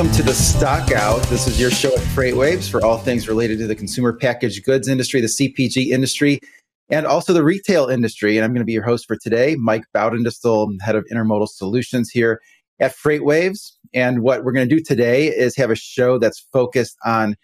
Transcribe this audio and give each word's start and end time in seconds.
welcome 0.00 0.16
to 0.16 0.22
the 0.22 0.32
Stockout. 0.32 1.22
This 1.24 1.46
is 1.46 1.60
your 1.60 1.70
show 1.70 1.92
at 1.92 1.98
FreightWaves 1.98 2.70
for 2.70 2.82
all 2.82 2.96
things 2.96 3.28
related 3.28 3.58
to 3.58 3.66
the 3.66 3.74
consumer 3.74 4.14
packaged 4.14 4.64
goods 4.64 4.88
industry, 4.88 5.20
the 5.20 5.26
CPG 5.26 5.88
industry, 5.88 6.40
and 6.88 7.04
also 7.04 7.34
the 7.34 7.44
retail 7.44 7.88
industry. 7.88 8.38
And 8.38 8.44
I'm 8.46 8.52
going 8.52 8.62
to 8.62 8.64
be 8.64 8.72
your 8.72 8.82
host 8.82 9.06
for 9.06 9.16
today, 9.16 9.56
Mike 9.56 9.84
Baudendistel, 9.94 10.80
head 10.80 10.96
of 10.96 11.04
intermodal 11.12 11.48
solutions 11.48 12.08
here 12.08 12.40
at 12.80 12.96
FreightWaves. 12.96 13.72
And 13.92 14.22
what 14.22 14.42
we're 14.42 14.52
going 14.52 14.66
to 14.66 14.74
do 14.74 14.82
today 14.82 15.26
is 15.26 15.54
have 15.56 15.70
a 15.70 15.74
show 15.74 16.18
that's 16.18 16.46
focused 16.50 16.96
on 17.04 17.36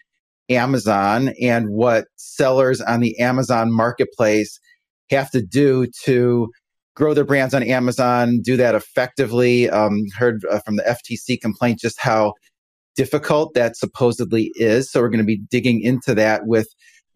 Amazon 0.49 1.35
and 1.39 1.69
what 1.69 2.05
sellers 2.15 2.81
on 2.81 3.01
the 3.01 3.19
Amazon 3.19 3.71
marketplace 3.71 4.59
have 5.11 5.29
to 5.29 5.43
do 5.43 5.85
to 6.05 6.49
grow 6.95 7.13
their 7.13 7.23
brands 7.23 7.53
on 7.53 7.61
Amazon, 7.61 8.41
do 8.41 8.57
that 8.57 8.73
effectively. 8.73 9.69
Um, 9.69 10.05
heard 10.17 10.43
uh, 10.45 10.59
from 10.65 10.77
the 10.77 10.83
FTC 10.83 11.39
complaint 11.39 11.79
just 11.79 11.99
how 11.99 12.33
difficult 12.97 13.53
that 13.53 13.77
supposedly 13.77 14.51
is. 14.55 14.91
So 14.91 14.99
we're 14.99 15.09
going 15.09 15.19
to 15.19 15.25
be 15.25 15.37
digging 15.37 15.81
into 15.81 16.13
that 16.15 16.47
with 16.47 16.67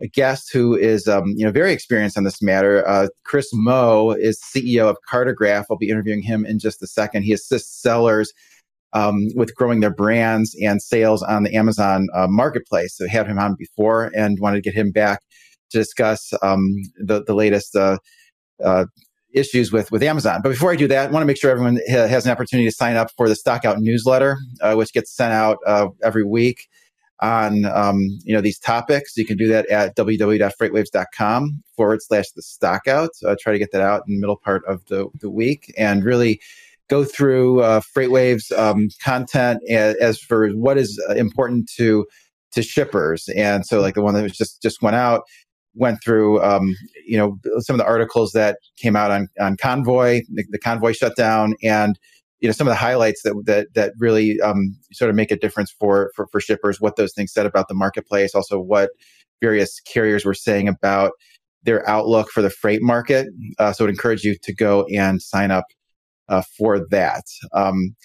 a 0.02 0.08
guest 0.08 0.52
who 0.54 0.76
is, 0.76 1.08
um, 1.08 1.34
you 1.36 1.46
know, 1.46 1.52
very 1.52 1.74
experienced 1.74 2.18
on 2.18 2.24
this 2.24 2.42
matter. 2.42 2.88
Uh, 2.88 3.08
Chris 3.26 3.50
Moe 3.54 4.12
is 4.12 4.40
CEO 4.42 4.90
of 4.90 4.98
Cartograph. 5.12 5.66
I'll 5.70 5.78
be 5.78 5.90
interviewing 5.90 6.22
him 6.22 6.46
in 6.46 6.60
just 6.60 6.82
a 6.82 6.88
second. 6.88 7.24
He 7.24 7.34
assists 7.34 7.82
sellers 7.82 8.32
um, 8.94 9.28
with 9.36 9.56
growing 9.56 9.80
their 9.80 9.94
brands 9.94 10.56
and 10.62 10.82
sales 10.82 11.22
on 11.24 11.44
the 11.44 11.54
Amazon 11.54 12.08
uh, 12.16 12.28
marketplace. 12.30 12.96
So 12.98 13.06
I 13.06 13.10
had 13.10 13.28
him 13.28 13.40
on 13.40 13.56
before 13.58 14.12
and 14.16 14.40
wanted 14.40 14.64
to 14.64 14.70
get 14.70 14.78
him 14.78 14.92
back 14.92 15.22
to 15.72 15.78
discuss 15.78 16.34
um, 16.42 16.68
the 16.98 17.24
the 17.24 17.34
latest 17.34 17.76
uh, 17.76 17.98
uh 18.64 18.86
issues 19.34 19.72
with 19.72 19.92
with 19.92 20.04
Amazon. 20.04 20.42
But 20.44 20.50
before 20.50 20.72
I 20.72 20.76
do 20.76 20.88
that, 20.88 21.10
I 21.10 21.12
want 21.12 21.24
to 21.24 21.28
make 21.28 21.38
sure 21.38 21.52
everyone 21.52 21.80
has 21.88 22.26
an 22.26 22.32
opportunity 22.32 22.68
to 22.68 22.76
sign 22.76 22.96
up 22.96 23.10
for 23.18 23.30
the 23.30 23.36
Stockout 23.36 23.80
newsletter, 23.80 24.38
uh, 24.62 24.76
which 24.76 24.94
gets 24.94 25.16
sent 25.16 25.34
out 25.34 25.58
uh, 25.66 25.88
every 26.04 26.24
week 26.24 26.68
on 27.22 27.66
um, 27.66 28.00
you 28.24 28.34
know 28.34 28.42
these 28.42 28.60
topics. 28.60 29.16
You 29.16 29.26
can 29.26 29.38
do 29.38 29.48
that 29.48 29.68
at 29.70 29.96
www.freightwaves.com 29.96 31.64
forward 31.76 32.02
slash 32.02 32.32
the 32.32 32.42
stock 32.42 32.88
out. 32.88 33.12
Uh, 33.26 33.36
try 33.40 33.54
to 33.54 33.60
get 33.60 33.72
that 33.72 33.82
out 33.82 34.04
in 34.08 34.16
the 34.16 34.20
middle 34.20 34.38
part 34.38 34.64
of 34.66 34.86
the, 34.88 35.08
the 35.20 35.30
week 35.30 35.74
and 35.78 36.04
really 36.04 36.42
go 36.90 37.06
through 37.06 37.62
uh, 37.62 37.80
FreightWaves 37.96 38.52
um, 38.58 38.90
content 39.02 39.62
as, 39.70 39.96
as, 39.96 40.20
for 40.20 40.50
what 40.50 40.78
is 40.78 41.02
uh, 41.10 41.14
important 41.14 41.70
to 41.78 42.06
to 42.52 42.62
shippers. 42.62 43.30
And 43.30 43.66
so 43.66 43.80
like 43.80 43.96
the 43.96 44.02
one 44.02 44.14
that 44.16 44.24
was 44.24 44.36
just 44.38 44.62
just 44.62 44.82
went 44.82 44.96
out 44.96 45.22
went 45.74 46.04
through, 46.04 46.42
um, 46.44 46.76
you 47.06 47.18
know, 47.18 47.38
some 47.60 47.76
of 47.76 47.78
the 47.78 47.86
articles 47.86 48.32
that 48.34 48.58
came 48.78 48.96
out 48.96 49.12
on, 49.12 49.28
on 49.40 49.58
Convoy, 49.58 50.22
the, 50.34 50.44
the, 50.50 50.60
Convoy 50.60 50.94
shutdown, 50.94 51.56
and 51.64 51.98
you 52.40 52.48
know 52.48 52.54
some 52.54 52.68
of 52.68 52.72
the 52.72 52.76
highlights 52.76 53.22
that 53.24 53.36
that 53.46 53.68
that 53.76 53.94
really 54.00 54.40
um, 54.42 54.76
sort 54.92 55.10
of 55.10 55.16
make 55.16 55.32
a 55.32 55.38
difference 55.38 55.72
for, 55.72 56.12
for 56.16 56.28
for 56.32 56.42
shippers. 56.42 56.82
What 56.82 56.96
those 56.96 57.14
things 57.14 57.32
said 57.32 57.46
about 57.46 57.68
the 57.68 57.76
marketplace, 57.76 58.36
also 58.36 58.60
what 58.60 58.90
various 59.42 59.80
carriers 59.82 60.26
were 60.26 60.34
saying 60.34 60.68
about 60.68 61.12
their 61.64 61.88
outlook 61.88 62.30
for 62.32 62.42
the 62.42 62.50
freight 62.50 62.82
market. 62.82 63.28
Uh, 63.60 63.72
so, 63.72 63.84
I 63.84 63.88
would 63.88 63.94
encourage 63.94 64.24
you 64.24 64.36
to 64.42 64.54
go 64.54 64.86
and 64.92 65.22
sign 65.22 65.52
up 65.52 65.66
uh, 66.30 66.42
for 66.58 66.86
that. 66.90 67.24
Um, 67.54 67.96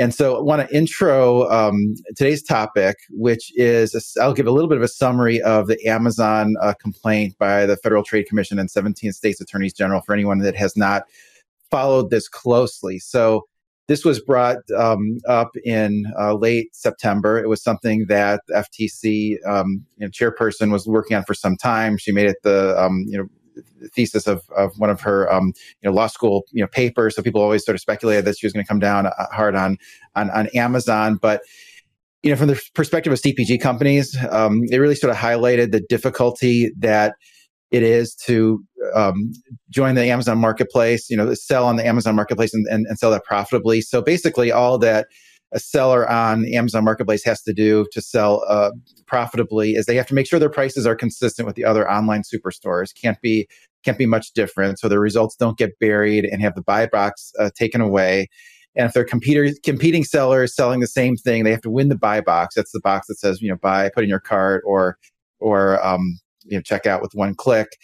and 0.00 0.14
so 0.14 0.38
I 0.38 0.40
want 0.40 0.66
to 0.66 0.74
intro 0.74 1.46
um, 1.50 1.94
today's 2.16 2.42
topic, 2.42 2.96
which 3.10 3.52
is 3.54 4.16
I'll 4.18 4.32
give 4.32 4.46
a 4.46 4.50
little 4.50 4.68
bit 4.68 4.78
of 4.78 4.82
a 4.82 4.88
summary 4.88 5.42
of 5.42 5.66
the 5.66 5.78
Amazon 5.86 6.54
uh, 6.62 6.72
complaint 6.80 7.36
by 7.38 7.66
the 7.66 7.76
Federal 7.76 8.02
Trade 8.02 8.26
Commission 8.26 8.58
and 8.58 8.70
17 8.70 9.12
states 9.12 9.42
attorneys 9.42 9.74
general 9.74 10.00
for 10.00 10.14
anyone 10.14 10.38
that 10.38 10.56
has 10.56 10.74
not 10.74 11.02
followed 11.70 12.08
this 12.08 12.28
closely. 12.28 12.98
So 12.98 13.42
this 13.88 14.02
was 14.02 14.20
brought 14.20 14.58
um, 14.74 15.18
up 15.28 15.50
in 15.64 16.06
uh, 16.18 16.32
late 16.32 16.74
September. 16.74 17.38
It 17.38 17.50
was 17.50 17.62
something 17.62 18.06
that 18.08 18.40
FTC 18.50 19.36
um, 19.46 19.84
you 19.98 20.06
know, 20.06 20.10
chairperson 20.10 20.72
was 20.72 20.86
working 20.86 21.14
on 21.14 21.24
for 21.24 21.34
some 21.34 21.58
time. 21.58 21.98
She 21.98 22.10
made 22.10 22.30
it 22.30 22.36
the 22.42 22.74
um, 22.82 23.04
you 23.06 23.18
know 23.18 23.26
thesis 23.94 24.26
of, 24.26 24.42
of 24.56 24.72
one 24.78 24.90
of 24.90 25.00
her 25.00 25.30
um, 25.32 25.52
you 25.82 25.90
know 25.90 25.92
law 25.92 26.06
school 26.06 26.44
you 26.52 26.62
know 26.62 26.68
papers. 26.68 27.16
So 27.16 27.22
people 27.22 27.40
always 27.40 27.64
sort 27.64 27.74
of 27.74 27.80
speculated 27.80 28.24
that 28.24 28.38
she 28.38 28.46
was 28.46 28.52
going 28.52 28.64
to 28.64 28.68
come 28.68 28.78
down 28.78 29.06
uh, 29.06 29.12
hard 29.32 29.54
on 29.54 29.76
on, 30.16 30.30
on 30.30 30.48
Amazon, 30.54 31.18
but 31.20 31.42
you 32.22 32.30
know 32.30 32.36
from 32.36 32.48
the 32.48 32.60
perspective 32.74 33.12
of 33.12 33.20
CPG 33.20 33.60
companies, 33.60 34.16
um, 34.30 34.62
it 34.70 34.78
really 34.78 34.94
sort 34.94 35.10
of 35.10 35.16
highlighted 35.16 35.72
the 35.72 35.80
difficulty 35.80 36.70
that 36.78 37.14
it 37.70 37.82
is 37.82 38.14
to 38.26 38.62
um, 38.94 39.32
join 39.68 39.94
the 39.94 40.04
Amazon 40.06 40.38
marketplace, 40.38 41.08
you 41.08 41.16
know, 41.16 41.32
sell 41.34 41.66
on 41.66 41.76
the 41.76 41.86
Amazon 41.86 42.16
marketplace 42.16 42.52
and, 42.52 42.66
and, 42.66 42.84
and 42.86 42.98
sell 42.98 43.12
that 43.12 43.24
profitably. 43.24 43.80
So 43.80 44.02
basically, 44.02 44.50
all 44.50 44.76
that 44.78 45.06
a 45.52 45.58
seller 45.58 46.08
on 46.08 46.46
Amazon 46.46 46.84
marketplace 46.84 47.24
has 47.24 47.42
to 47.42 47.52
do 47.52 47.86
to 47.92 48.00
sell 48.00 48.44
uh, 48.48 48.70
profitably 49.06 49.74
is 49.74 49.86
they 49.86 49.96
have 49.96 50.06
to 50.06 50.14
make 50.14 50.26
sure 50.26 50.38
their 50.38 50.48
prices 50.48 50.86
are 50.86 50.94
consistent 50.94 51.46
with 51.46 51.56
the 51.56 51.64
other 51.64 51.90
online 51.90 52.22
superstores. 52.22 52.94
Can't 52.94 53.20
be 53.20 53.48
can't 53.84 53.98
be 53.98 54.06
much 54.06 54.32
different. 54.32 54.78
So 54.78 54.88
the 54.88 54.98
results 54.98 55.36
don't 55.36 55.56
get 55.56 55.78
buried 55.78 56.24
and 56.24 56.42
have 56.42 56.54
the 56.54 56.62
buy 56.62 56.86
box 56.86 57.32
uh, 57.38 57.50
taken 57.54 57.80
away. 57.80 58.28
And 58.76 58.86
if 58.86 58.92
they're 58.92 59.04
competing 59.04 59.54
competing 59.64 60.04
sellers 60.04 60.54
selling 60.54 60.80
the 60.80 60.86
same 60.86 61.16
thing, 61.16 61.44
they 61.44 61.50
have 61.50 61.62
to 61.62 61.70
win 61.70 61.88
the 61.88 61.96
buy 61.96 62.20
box. 62.20 62.54
That's 62.54 62.72
the 62.72 62.80
box 62.80 63.08
that 63.08 63.18
says 63.18 63.42
you 63.42 63.48
know 63.48 63.56
buy, 63.56 63.90
put 63.92 64.04
in 64.04 64.10
your 64.10 64.20
cart, 64.20 64.62
or 64.64 64.96
or 65.40 65.84
um, 65.84 66.20
you 66.44 66.56
know 66.56 66.62
check 66.62 66.86
out 66.86 67.02
with 67.02 67.12
one 67.14 67.34
click. 67.34 67.76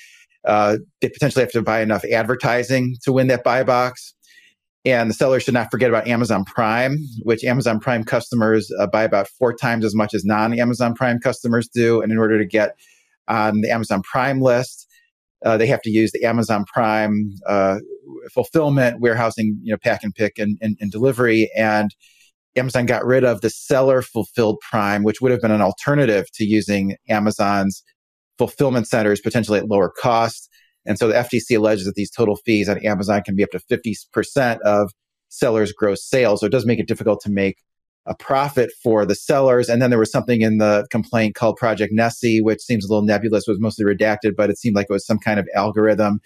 Uh, 0.45 0.77
they 1.01 1.09
potentially 1.09 1.43
have 1.43 1.51
to 1.51 1.63
buy 1.63 1.81
enough 1.81 2.05
advertising 2.05 2.95
to 3.03 3.13
win 3.13 3.27
that 3.27 3.43
buy 3.43 3.65
box. 3.65 4.15
And 4.87 5.11
the 5.11 5.15
seller 5.15 5.41
should 5.41 5.53
not 5.53 5.69
forget 5.71 5.91
about 5.91 6.07
Amazon 6.07 6.45
Prime, 6.45 6.97
which 7.23 7.43
Amazon 7.43 7.81
Prime 7.81 8.05
customers 8.05 8.71
uh, 8.79 8.87
buy 8.87 9.03
about 9.03 9.27
four 9.27 9.53
times 9.53 9.85
as 9.85 9.97
much 9.97 10.15
as 10.15 10.25
non 10.25 10.57
Amazon 10.59 10.95
Prime 10.95 11.19
customers 11.19 11.69
do. 11.69 12.01
And 12.01 12.13
in 12.13 12.19
order 12.19 12.39
to 12.39 12.47
get 12.47 12.77
on 13.27 13.63
the 13.63 13.71
Amazon 13.71 14.03
Prime 14.03 14.41
list, 14.41 14.87
uh, 15.45 15.57
they 15.57 15.67
have 15.67 15.83
to 15.83 15.91
use 15.91 16.13
the 16.13 16.25
Amazon 16.25 16.65
Prime 16.73 17.33
uh, 17.49 17.79
fulfillment, 18.33 19.01
warehousing, 19.01 19.59
you 19.61 19.73
know, 19.73 19.77
pack 19.77 20.05
and 20.05 20.15
pick 20.15 20.39
and, 20.39 20.57
and, 20.63 20.77
and 20.81 20.93
delivery. 20.93 21.51
And 21.57 21.93
Amazon 22.55 22.87
got 22.87 23.05
rid 23.05 23.25
of 23.25 23.41
the 23.41 23.51
seller 23.51 24.03
fulfilled 24.03 24.59
Prime, 24.71 25.03
which 25.03 25.21
would 25.21 25.33
have 25.33 25.41
been 25.41 25.51
an 25.51 25.63
alternative 25.63 26.27
to 26.35 26.45
using 26.45 26.97
Amazon's 27.09 27.83
fulfillment 28.39 28.87
centers 28.87 29.21
potentially 29.21 29.59
at 29.59 29.69
lower 29.69 29.91
cost. 30.01 30.49
And 30.87 30.99
so 30.99 31.09
the 31.09 31.15
FTC 31.15 31.57
alleges 31.57 31.87
that 31.87 31.95
these 31.95 32.11
total 32.11 32.37
fees 32.37 32.69
on 32.69 32.79
Amazon 32.85 33.23
can 33.23 33.37
be 33.37 33.43
up 33.43 33.51
to 33.51 33.59
50% 33.59 34.61
of 34.61 34.93
sellers' 35.29 35.73
gross 35.73 36.05
sales. 36.05 36.41
So 36.41 36.47
it 36.47 36.53
does 36.53 36.67
make 36.67 36.79
it 36.79 36.89
difficult 36.89 37.21
to 37.23 37.31
make 37.31 37.59
a 38.07 38.15
profit 38.15 38.71
for 38.83 39.05
the 39.05 39.15
sellers. 39.15 39.69
And 39.69 39.83
then 39.83 39.91
there 39.91 39.99
was 39.99 40.13
something 40.13 40.41
in 40.41 40.59
the 40.59 40.87
complaint 40.91 41.35
called 41.35 41.57
Project 41.57 41.93
Nessie, 41.93 42.41
which 42.41 42.61
seems 42.61 42.85
a 42.85 42.89
little 42.89 43.05
nebulous, 43.05 43.47
was 43.47 43.61
mostly 43.61 43.85
redacted, 43.85 44.37
but 44.37 44.49
it 44.49 44.59
seemed 44.59 44.77
like 44.77 44.87
it 44.89 44.93
was 44.93 45.07
some 45.07 45.19
kind 45.19 45.41
of 45.41 45.49
algorithm 45.55 46.21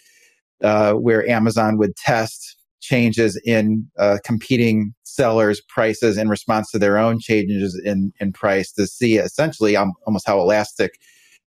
uh, 0.62 0.92
where 0.92 1.26
Amazon 1.28 1.78
would 1.78 1.96
test 1.96 2.56
changes 2.80 3.40
in 3.44 3.88
uh, 3.98 4.18
competing 4.24 4.94
sellers' 5.04 5.60
prices 5.68 6.16
in 6.18 6.28
response 6.28 6.70
to 6.70 6.78
their 6.78 6.98
own 6.98 7.18
changes 7.18 7.80
in, 7.84 8.12
in 8.20 8.32
price 8.32 8.72
to 8.72 8.86
see 8.86 9.16
essentially 9.16 9.76
um, 9.76 9.92
almost 10.06 10.26
how 10.26 10.38
elastic 10.38 10.92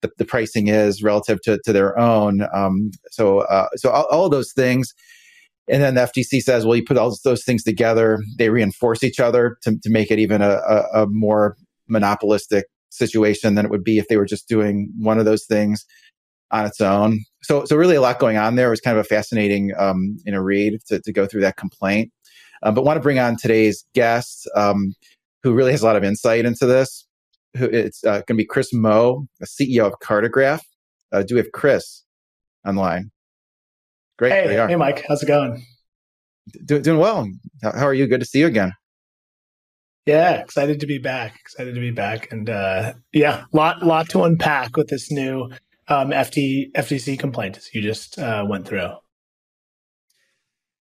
the, 0.06 0.12
the 0.18 0.24
pricing 0.24 0.68
is 0.68 1.02
relative 1.02 1.40
to, 1.42 1.58
to 1.64 1.72
their 1.72 1.98
own. 1.98 2.46
Um, 2.54 2.90
so, 3.10 3.40
uh, 3.40 3.68
so 3.76 3.90
all, 3.90 4.06
all, 4.10 4.28
those 4.28 4.52
things. 4.52 4.92
And 5.68 5.82
then 5.82 5.94
the 5.94 6.02
FTC 6.02 6.40
says, 6.42 6.64
well, 6.64 6.76
you 6.76 6.84
put 6.84 6.96
all 6.96 7.16
those 7.24 7.44
things 7.44 7.62
together, 7.64 8.20
they 8.38 8.50
reinforce 8.50 9.02
each 9.02 9.18
other 9.18 9.56
to, 9.62 9.76
to 9.82 9.90
make 9.90 10.10
it 10.10 10.18
even 10.18 10.42
a, 10.42 10.60
a, 10.68 11.02
a 11.02 11.06
more 11.08 11.56
monopolistic 11.88 12.66
situation 12.90 13.54
than 13.54 13.64
it 13.64 13.70
would 13.70 13.84
be 13.84 13.98
if 13.98 14.08
they 14.08 14.16
were 14.16 14.26
just 14.26 14.48
doing 14.48 14.92
one 14.98 15.18
of 15.18 15.24
those 15.24 15.44
things 15.44 15.84
on 16.52 16.64
its 16.64 16.80
own. 16.80 17.20
So, 17.42 17.64
so 17.64 17.76
really 17.76 17.96
a 17.96 18.00
lot 18.00 18.20
going 18.20 18.36
on 18.36 18.54
there. 18.54 18.68
It 18.68 18.70
was 18.70 18.80
kind 18.80 18.96
of 18.96 19.04
a 19.04 19.08
fascinating, 19.08 19.72
um, 19.76 20.18
you 20.24 20.32
know, 20.32 20.40
read 20.40 20.78
to, 20.86 21.00
to 21.00 21.12
go 21.12 21.26
through 21.26 21.40
that 21.42 21.56
complaint. 21.56 22.12
Uh, 22.62 22.70
but 22.70 22.84
want 22.84 22.96
to 22.96 23.02
bring 23.02 23.18
on 23.18 23.36
today's 23.36 23.84
guest, 23.94 24.48
um, 24.54 24.94
who 25.42 25.52
really 25.52 25.72
has 25.72 25.82
a 25.82 25.86
lot 25.86 25.96
of 25.96 26.04
insight 26.04 26.44
into 26.44 26.66
this 26.66 27.06
who 27.56 27.66
it's 27.66 28.04
uh, 28.04 28.18
going 28.18 28.24
to 28.26 28.34
be 28.34 28.44
Chris 28.44 28.72
Moe, 28.72 29.26
the 29.40 29.46
CEO 29.46 29.86
of 29.86 29.94
Cartograph. 30.00 30.60
Uh, 31.12 31.22
do 31.22 31.34
we 31.34 31.40
have 31.40 31.52
Chris 31.52 32.04
online? 32.66 33.10
Great. 34.18 34.32
Hey, 34.32 34.54
hey, 34.54 34.76
Mike. 34.76 35.04
How's 35.06 35.22
it 35.22 35.26
going? 35.26 35.64
Do, 36.64 36.80
doing 36.80 36.98
well. 36.98 37.28
How, 37.62 37.86
are 37.86 37.94
you? 37.94 38.06
Good 38.06 38.20
to 38.20 38.26
see 38.26 38.40
you 38.40 38.46
again. 38.46 38.72
Yeah, 40.06 40.40
excited 40.40 40.80
to 40.80 40.86
be 40.86 40.98
back. 40.98 41.36
Excited 41.40 41.74
to 41.74 41.80
be 41.80 41.90
back, 41.90 42.30
and 42.30 42.48
uh, 42.48 42.94
yeah, 43.12 43.44
lot 43.52 43.82
lot 43.82 44.08
to 44.10 44.22
unpack 44.22 44.76
with 44.76 44.88
this 44.88 45.10
new 45.10 45.50
um, 45.88 46.10
FT, 46.10 46.70
FTC 46.72 47.18
complaint 47.18 47.58
you 47.72 47.82
just 47.82 48.18
uh, 48.18 48.44
went 48.48 48.68
through. 48.68 48.90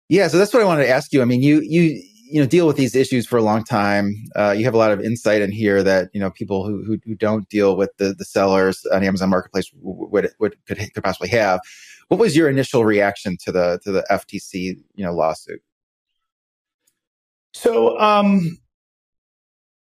Yeah, 0.08 0.28
so 0.28 0.38
that's 0.38 0.52
what 0.52 0.62
I 0.62 0.66
wanted 0.66 0.84
to 0.84 0.90
ask 0.90 1.12
you. 1.12 1.22
I 1.22 1.26
mean, 1.26 1.42
you 1.42 1.60
you 1.62 2.02
you 2.32 2.40
know 2.40 2.46
deal 2.46 2.66
with 2.66 2.76
these 2.76 2.96
issues 2.96 3.26
for 3.26 3.36
a 3.36 3.42
long 3.42 3.62
time. 3.62 4.14
Uh, 4.34 4.54
you 4.56 4.64
have 4.64 4.72
a 4.72 4.78
lot 4.78 4.90
of 4.90 5.00
insight 5.00 5.42
in 5.42 5.52
here 5.52 5.82
that 5.82 6.08
you 6.14 6.20
know 6.20 6.30
people 6.30 6.66
who 6.66 6.82
who, 6.82 6.98
who 7.04 7.14
don't 7.14 7.46
deal 7.50 7.76
with 7.76 7.90
the 7.98 8.14
the 8.14 8.24
sellers 8.24 8.86
on 8.86 9.04
Amazon 9.04 9.28
Marketplace 9.28 9.70
would 9.74 10.30
would 10.40 10.56
could, 10.66 10.78
could 10.78 11.04
possibly 11.04 11.28
have. 11.28 11.60
What 12.08 12.18
was 12.18 12.34
your 12.34 12.48
initial 12.48 12.84
reaction 12.84 13.36
to 13.44 13.52
the 13.52 13.80
to 13.84 13.92
the 13.92 14.04
FTC 14.10 14.78
you 14.94 15.04
know 15.04 15.12
lawsuit? 15.12 15.60
So 17.52 17.98
um, 18.00 18.58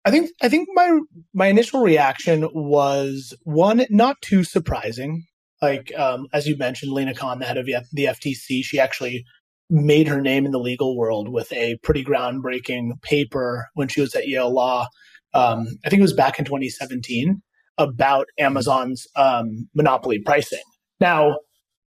I 0.05 0.11
think 0.11 0.31
I 0.41 0.47
think 0.47 0.69
my 0.73 0.99
my 1.33 1.47
initial 1.47 1.81
reaction 1.81 2.47
was 2.53 3.35
one 3.44 3.85
not 3.89 4.21
too 4.21 4.45
surprising. 4.45 5.25
Like 5.61 5.91
um, 5.97 6.27
as 6.31 6.47
you 6.47 6.55
mentioned, 6.55 6.94
Lina 6.94 7.13
Khan, 7.13 7.39
the 7.39 7.45
head 7.45 7.57
of 7.57 7.65
the 7.65 8.05
FTC, 8.05 8.63
she 8.63 8.79
actually 8.79 9.25
made 9.69 10.07
her 10.07 10.21
name 10.21 10.45
in 10.45 10.51
the 10.51 10.59
legal 10.59 10.95
world 10.97 11.29
with 11.29 11.51
a 11.51 11.77
pretty 11.83 12.03
groundbreaking 12.03 13.01
paper 13.01 13.67
when 13.73 13.87
she 13.87 14.01
was 14.01 14.15
at 14.15 14.27
Yale 14.27 14.53
Law. 14.53 14.87
Um, 15.33 15.67
I 15.85 15.89
think 15.89 15.99
it 15.99 16.03
was 16.03 16.13
back 16.13 16.39
in 16.39 16.45
2017 16.45 17.41
about 17.77 18.27
Amazon's 18.39 19.07
um, 19.15 19.67
monopoly 19.75 20.19
pricing. 20.19 20.63
Now, 20.99 21.37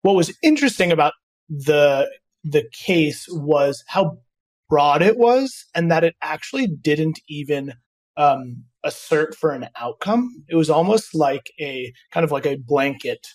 what 0.02 0.16
was 0.16 0.36
interesting 0.44 0.92
about 0.92 1.14
the 1.50 2.10
the 2.44 2.64
case 2.74 3.28
was 3.30 3.84
how 3.88 4.18
broad 4.70 5.02
it 5.02 5.18
was, 5.18 5.66
and 5.76 5.92
that 5.92 6.04
it 6.04 6.16
actually 6.22 6.68
didn't 6.68 7.20
even 7.28 7.74
um, 8.18 8.64
assert 8.84 9.36
for 9.36 9.52
an 9.52 9.68
outcome. 9.76 10.44
It 10.50 10.56
was 10.56 10.70
almost 10.70 11.14
like 11.14 11.52
a 11.60 11.94
kind 12.12 12.24
of 12.24 12.32
like 12.32 12.46
a 12.46 12.58
blanket 12.58 13.26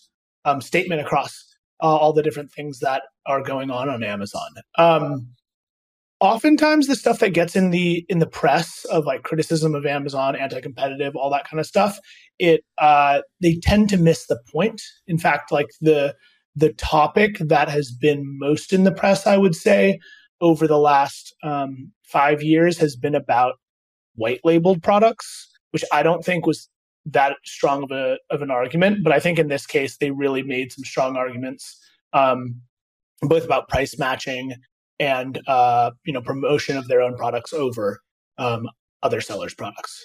um, 0.44 0.60
statement 0.60 1.00
across 1.00 1.55
uh, 1.82 1.96
all 1.96 2.12
the 2.12 2.22
different 2.22 2.52
things 2.52 2.80
that 2.80 3.02
are 3.26 3.42
going 3.42 3.70
on 3.70 3.88
on 3.88 4.02
Amazon. 4.02 4.48
Um, 4.78 5.28
oftentimes, 6.20 6.86
the 6.86 6.96
stuff 6.96 7.18
that 7.20 7.30
gets 7.30 7.56
in 7.56 7.70
the 7.70 8.04
in 8.08 8.18
the 8.18 8.26
press 8.26 8.84
of 8.86 9.04
like 9.04 9.22
criticism 9.22 9.74
of 9.74 9.86
Amazon, 9.86 10.36
anti-competitive, 10.36 11.16
all 11.16 11.30
that 11.30 11.48
kind 11.48 11.60
of 11.60 11.66
stuff, 11.66 11.98
it 12.38 12.62
uh, 12.78 13.20
they 13.40 13.58
tend 13.62 13.88
to 13.90 13.96
miss 13.96 14.26
the 14.26 14.38
point. 14.52 14.80
In 15.06 15.18
fact, 15.18 15.52
like 15.52 15.68
the 15.80 16.14
the 16.54 16.72
topic 16.72 17.38
that 17.38 17.68
has 17.68 17.92
been 17.92 18.38
most 18.38 18.72
in 18.72 18.84
the 18.84 18.92
press, 18.92 19.26
I 19.26 19.36
would 19.36 19.54
say, 19.54 19.98
over 20.40 20.66
the 20.66 20.78
last 20.78 21.34
um, 21.42 21.92
five 22.04 22.42
years 22.42 22.78
has 22.78 22.96
been 22.96 23.14
about 23.14 23.54
white 24.14 24.40
labeled 24.44 24.82
products, 24.82 25.48
which 25.70 25.84
I 25.92 26.02
don't 26.02 26.24
think 26.24 26.46
was 26.46 26.68
that 27.06 27.36
strong 27.44 27.84
of 27.84 27.90
a 27.90 28.18
of 28.30 28.42
an 28.42 28.50
argument. 28.50 29.02
But 29.02 29.12
I 29.12 29.20
think 29.20 29.38
in 29.38 29.48
this 29.48 29.66
case, 29.66 29.96
they 29.96 30.10
really 30.10 30.42
made 30.42 30.72
some 30.72 30.84
strong 30.84 31.16
arguments, 31.16 31.78
um, 32.12 32.60
both 33.22 33.44
about 33.44 33.68
price 33.68 33.98
matching 33.98 34.54
and 34.98 35.40
uh, 35.46 35.92
you 36.04 36.12
know 36.12 36.20
promotion 36.20 36.76
of 36.76 36.88
their 36.88 37.00
own 37.00 37.16
products 37.16 37.52
over 37.52 38.02
um, 38.38 38.68
other 39.02 39.20
sellers' 39.20 39.54
products. 39.54 40.04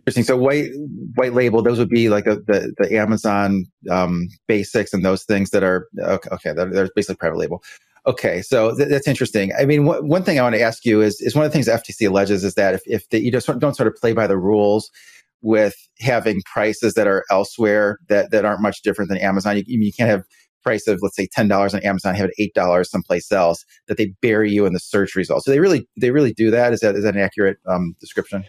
Interesting. 0.00 0.24
So 0.24 0.36
white 0.36 0.70
white 1.14 1.34
label, 1.34 1.62
those 1.62 1.78
would 1.78 1.90
be 1.90 2.08
like 2.08 2.24
the 2.24 2.36
the, 2.46 2.74
the 2.78 2.96
Amazon 2.96 3.66
um, 3.90 4.28
basics 4.48 4.92
and 4.92 5.04
those 5.04 5.24
things 5.24 5.50
that 5.50 5.62
are 5.62 5.88
okay. 6.00 6.30
okay 6.32 6.52
they're, 6.52 6.70
they're 6.70 6.88
basically 6.96 7.16
private 7.16 7.38
label. 7.38 7.62
Okay, 8.06 8.42
so 8.42 8.74
th- 8.76 8.88
that's 8.88 9.06
interesting. 9.06 9.52
I 9.58 9.64
mean, 9.66 9.84
wh- 9.84 10.02
one 10.02 10.22
thing 10.22 10.38
I 10.38 10.42
want 10.42 10.54
to 10.54 10.60
ask 10.60 10.84
you 10.84 11.02
is 11.02 11.20
is 11.20 11.34
one 11.34 11.44
of 11.44 11.50
the 11.50 11.52
things 11.52 11.66
the 11.66 11.72
FTC 11.72 12.08
alleges 12.08 12.44
is 12.44 12.54
that 12.54 12.74
if 12.74 12.82
if 12.86 13.08
the, 13.10 13.20
you 13.20 13.30
just 13.30 13.46
don't 13.58 13.76
sort 13.76 13.86
of 13.88 13.94
play 13.96 14.12
by 14.12 14.26
the 14.26 14.38
rules 14.38 14.90
with 15.42 15.74
having 15.98 16.40
prices 16.50 16.94
that 16.94 17.06
are 17.06 17.24
elsewhere 17.30 17.98
that 18.08 18.30
that 18.30 18.44
aren't 18.44 18.62
much 18.62 18.82
different 18.82 19.10
than 19.10 19.18
Amazon, 19.18 19.58
you, 19.58 19.64
you 19.66 19.92
can't 19.92 20.10
have 20.10 20.24
price 20.62 20.86
of 20.86 20.98
let's 21.02 21.16
say 21.16 21.28
ten 21.32 21.48
dollars 21.48 21.74
on 21.74 21.82
Amazon, 21.82 22.14
have 22.14 22.26
it 22.26 22.34
eight 22.38 22.54
dollars 22.54 22.90
someplace 22.90 23.30
else 23.32 23.64
that 23.88 23.98
they 23.98 24.14
bury 24.22 24.50
you 24.50 24.64
in 24.66 24.72
the 24.72 24.80
search 24.80 25.14
results. 25.14 25.44
So 25.44 25.50
they 25.50 25.60
really 25.60 25.86
they 25.96 26.10
really 26.10 26.32
do 26.32 26.50
that. 26.50 26.72
Is 26.72 26.80
that 26.80 26.94
is 26.96 27.04
that 27.04 27.14
an 27.14 27.20
accurate 27.20 27.58
um, 27.66 27.94
description? 28.00 28.44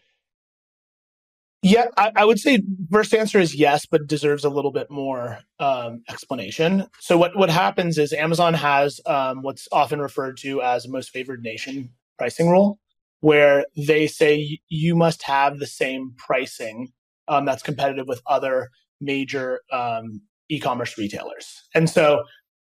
Yeah, 1.64 1.86
I, 1.96 2.12
I, 2.16 2.26
would 2.26 2.40
say 2.40 2.64
first 2.92 3.14
answer 3.14 3.40
is 3.40 3.54
yes, 3.54 3.86
but 3.86 4.08
deserves 4.08 4.44
a 4.44 4.50
little 4.50 4.72
bit 4.72 4.90
more 4.90 5.40
um, 5.60 6.02
explanation. 6.10 6.88
So 7.00 7.18
what 7.18 7.38
what 7.38 7.52
happens 7.52 8.00
is 8.00 8.14
Amazon 8.14 8.56
has 8.56 9.00
um, 9.06 9.44
what's 9.44 9.68
often 9.72 10.00
referred 10.00 10.38
to 10.38 10.64
as 10.64 10.88
most 10.88 11.12
favored 11.12 11.44
nation 11.44 11.92
pricing 12.18 12.50
rule, 12.50 12.80
where 13.20 13.66
they 13.78 14.08
say 14.08 14.60
you 14.70 14.96
must 14.96 15.22
have 15.24 15.60
the 15.60 15.68
same 15.68 16.14
pricing 16.18 16.94
um, 17.28 17.46
that's 17.46 17.62
competitive 17.62 18.08
with 18.08 18.24
other 18.26 18.70
major 19.00 19.62
um, 19.72 20.22
e-commerce 20.50 20.98
retailers. 20.98 21.62
And 21.76 21.88
so, 21.88 22.24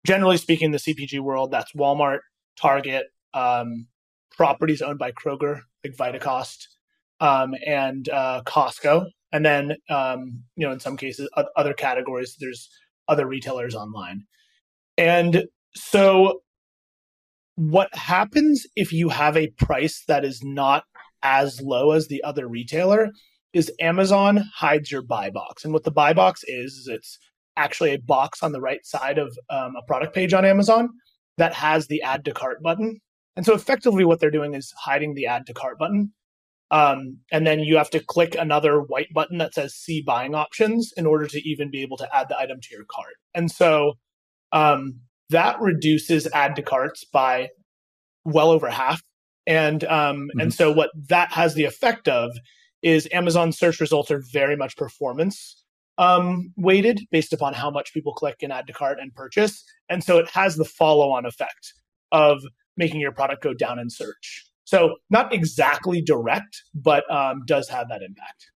generally 0.06 0.36
speaking, 0.36 0.70
the 0.70 0.78
CPG 0.78 1.18
world 1.18 1.50
that's 1.50 1.72
Walmart, 1.72 2.20
Target, 2.56 3.06
um, 3.34 3.88
properties 4.36 4.80
owned 4.80 5.00
by 5.00 5.10
Kroger, 5.10 5.62
like 5.82 5.96
Vitacost 5.96 6.68
um, 7.20 7.54
and 7.66 8.08
uh, 8.08 8.42
Costco. 8.44 9.06
And 9.32 9.44
then, 9.44 9.76
um, 9.90 10.42
you 10.56 10.66
know, 10.66 10.72
in 10.72 10.80
some 10.80 10.96
cases, 10.96 11.28
other 11.56 11.74
categories, 11.74 12.36
there's 12.38 12.70
other 13.08 13.26
retailers 13.26 13.74
online. 13.74 14.22
And 14.96 15.44
so, 15.74 16.40
what 17.56 17.94
happens 17.94 18.66
if 18.76 18.92
you 18.92 19.08
have 19.08 19.36
a 19.36 19.48
price 19.48 20.04
that 20.08 20.24
is 20.24 20.42
not 20.44 20.84
as 21.22 21.60
low 21.60 21.92
as 21.92 22.08
the 22.08 22.22
other 22.22 22.46
retailer 22.46 23.10
is 23.52 23.72
Amazon 23.80 24.44
hides 24.54 24.90
your 24.90 25.02
buy 25.02 25.30
box. 25.30 25.64
And 25.64 25.72
what 25.72 25.84
the 25.84 25.90
buy 25.90 26.12
box 26.12 26.44
is, 26.46 26.74
is 26.74 26.88
it's 26.88 27.18
actually 27.56 27.94
a 27.94 27.98
box 27.98 28.42
on 28.42 28.52
the 28.52 28.60
right 28.60 28.84
side 28.84 29.18
of 29.18 29.36
um, 29.48 29.74
a 29.76 29.82
product 29.86 30.14
page 30.14 30.34
on 30.34 30.44
Amazon 30.44 30.90
that 31.38 31.54
has 31.54 31.86
the 31.86 32.02
add 32.02 32.24
to 32.26 32.32
cart 32.32 32.62
button. 32.62 33.00
And 33.34 33.46
so 33.46 33.54
effectively 33.54 34.04
what 34.04 34.20
they're 34.20 34.30
doing 34.30 34.54
is 34.54 34.72
hiding 34.78 35.14
the 35.14 35.26
add 35.26 35.46
to 35.46 35.54
cart 35.54 35.78
button 35.78 36.12
um, 36.70 37.18
and 37.30 37.46
then 37.46 37.60
you 37.60 37.76
have 37.76 37.90
to 37.90 38.00
click 38.00 38.34
another 38.34 38.80
white 38.80 39.12
button 39.14 39.38
that 39.38 39.54
says 39.54 39.74
see 39.74 40.02
buying 40.02 40.34
options 40.34 40.92
in 40.96 41.06
order 41.06 41.26
to 41.26 41.48
even 41.48 41.70
be 41.70 41.82
able 41.82 41.96
to 41.98 42.16
add 42.16 42.28
the 42.28 42.38
item 42.38 42.58
to 42.60 42.68
your 42.72 42.84
cart. 42.90 43.14
And 43.34 43.50
so 43.50 43.94
um, 44.52 45.00
that 45.30 45.60
reduces 45.60 46.26
add 46.32 46.56
to 46.56 46.62
carts 46.62 47.04
by 47.04 47.50
well 48.24 48.50
over 48.50 48.68
half. 48.68 49.02
And 49.46 49.84
um, 49.84 50.16
mm-hmm. 50.16 50.40
and 50.40 50.54
so 50.54 50.72
what 50.72 50.90
that 51.08 51.32
has 51.32 51.54
the 51.54 51.64
effect 51.64 52.08
of 52.08 52.32
is 52.82 53.08
Amazon 53.12 53.52
search 53.52 53.80
results 53.80 54.10
are 54.10 54.22
very 54.32 54.56
much 54.56 54.76
performance 54.76 55.64
um, 55.98 56.52
weighted 56.56 57.00
based 57.10 57.32
upon 57.32 57.54
how 57.54 57.70
much 57.70 57.94
people 57.94 58.12
click 58.12 58.36
and 58.42 58.52
add 58.52 58.66
to 58.66 58.72
cart 58.72 58.98
and 59.00 59.14
purchase. 59.14 59.64
And 59.88 60.04
so 60.04 60.18
it 60.18 60.28
has 60.30 60.56
the 60.56 60.64
follow 60.64 61.10
on 61.10 61.24
effect 61.24 61.72
of 62.12 62.42
making 62.76 63.00
your 63.00 63.12
product 63.12 63.42
go 63.42 63.54
down 63.54 63.78
in 63.78 63.88
search. 63.88 64.44
So 64.66 64.96
not 65.10 65.32
exactly 65.32 66.02
direct, 66.02 66.62
but 66.74 67.08
um, 67.10 67.42
does 67.46 67.68
have 67.68 67.88
that 67.88 68.02
impact. 68.02 68.50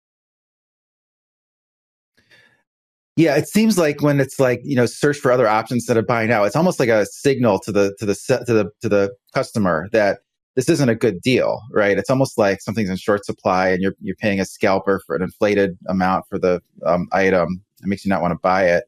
Yeah, 3.15 3.35
it 3.35 3.47
seems 3.47 3.77
like 3.77 4.01
when 4.01 4.19
it's 4.19 4.39
like 4.39 4.59
you 4.63 4.75
know 4.75 4.85
search 4.85 5.17
for 5.17 5.31
other 5.31 5.47
options 5.47 5.83
instead 5.83 5.97
of 5.97 6.07
buying 6.07 6.29
now, 6.29 6.43
it's 6.43 6.55
almost 6.55 6.79
like 6.79 6.89
a 6.89 7.05
signal 7.05 7.59
to 7.59 7.71
the 7.71 7.95
to 7.99 8.05
the 8.05 8.15
to 8.45 8.53
the 8.53 8.71
to 8.81 8.89
the 8.89 9.11
customer 9.33 9.87
that 9.91 10.19
this 10.55 10.67
isn't 10.67 10.89
a 10.89 10.95
good 10.95 11.21
deal, 11.21 11.61
right? 11.71 11.97
It's 11.97 12.09
almost 12.09 12.37
like 12.37 12.59
something's 12.61 12.89
in 12.89 12.95
short 12.97 13.23
supply 13.23 13.69
and 13.69 13.81
you're 13.81 13.95
you're 14.01 14.15
paying 14.15 14.39
a 14.39 14.45
scalper 14.45 15.01
for 15.05 15.15
an 15.15 15.21
inflated 15.21 15.77
amount 15.87 16.25
for 16.27 16.39
the 16.39 16.61
um, 16.85 17.07
item. 17.11 17.61
It 17.83 17.87
makes 17.87 18.03
you 18.03 18.09
not 18.09 18.21
want 18.21 18.31
to 18.31 18.39
buy 18.41 18.65
it. 18.65 18.85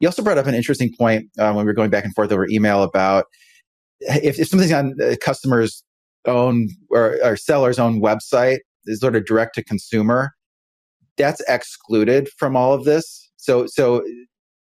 You 0.00 0.08
also 0.08 0.22
brought 0.22 0.38
up 0.38 0.46
an 0.46 0.54
interesting 0.54 0.94
point 0.96 1.28
uh, 1.38 1.52
when 1.52 1.66
we 1.66 1.70
were 1.70 1.74
going 1.74 1.90
back 1.90 2.04
and 2.04 2.14
forth 2.14 2.32
over 2.32 2.48
email 2.48 2.82
about 2.84 3.26
if, 4.00 4.38
if 4.38 4.48
something's 4.48 4.72
on 4.72 4.94
the 4.96 5.18
customer's 5.20 5.82
own 6.26 6.68
or, 6.90 7.18
or 7.22 7.36
seller's 7.36 7.78
own 7.78 8.00
website 8.00 8.58
is 8.86 9.00
sort 9.00 9.16
of 9.16 9.24
direct 9.24 9.54
to 9.54 9.64
consumer, 9.64 10.32
that's 11.16 11.42
excluded 11.48 12.28
from 12.38 12.56
all 12.56 12.72
of 12.72 12.84
this. 12.84 13.30
So, 13.36 13.66
so 13.66 14.02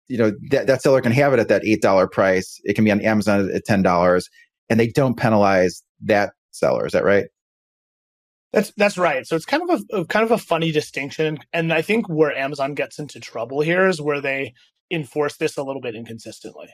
you 0.08 0.18
know 0.18 0.32
that, 0.50 0.68
that 0.68 0.82
seller 0.82 1.01
can 1.01 1.12
have 1.12 1.34
it 1.34 1.39
at 1.39 1.48
that 1.48 1.63
eight 1.63 1.82
dollar 1.82 2.08
price. 2.08 2.60
It 2.63 2.74
can 2.74 2.84
be 2.84 2.91
on 2.91 3.01
Amazon 3.01 3.50
at 3.53 3.65
ten 3.65 3.82
dollars, 3.82 4.27
and 4.70 4.79
they 4.79 4.88
don't 4.88 5.18
penalize 5.18 5.84
that 6.01 6.32
seller. 6.51 6.86
Is 6.86 6.94
that 6.94 7.06
right? 7.06 7.27
That's 8.51 8.74
that's 8.75 8.98
right. 8.98 9.25
So 9.27 9.36
it's 9.36 9.46
kind 9.46 9.70
of 9.70 9.82
a, 9.91 9.98
a, 10.00 10.06
kind 10.06 10.25
of 10.25 10.32
a 10.32 10.38
funny 10.39 10.72
distinction, 10.72 11.38
and 11.53 11.72
I 11.72 11.84
think 11.84 12.10
where 12.10 12.36
Amazon 12.36 12.74
gets 12.74 12.98
into 12.98 13.20
trouble 13.20 13.62
here 13.62 13.88
is 13.88 14.01
where 14.01 14.20
they 14.20 14.53
enforce 14.91 15.38
this 15.38 15.56
a 15.58 15.63
little 15.63 15.82
bit 15.82 15.96
inconsistently, 15.96 16.70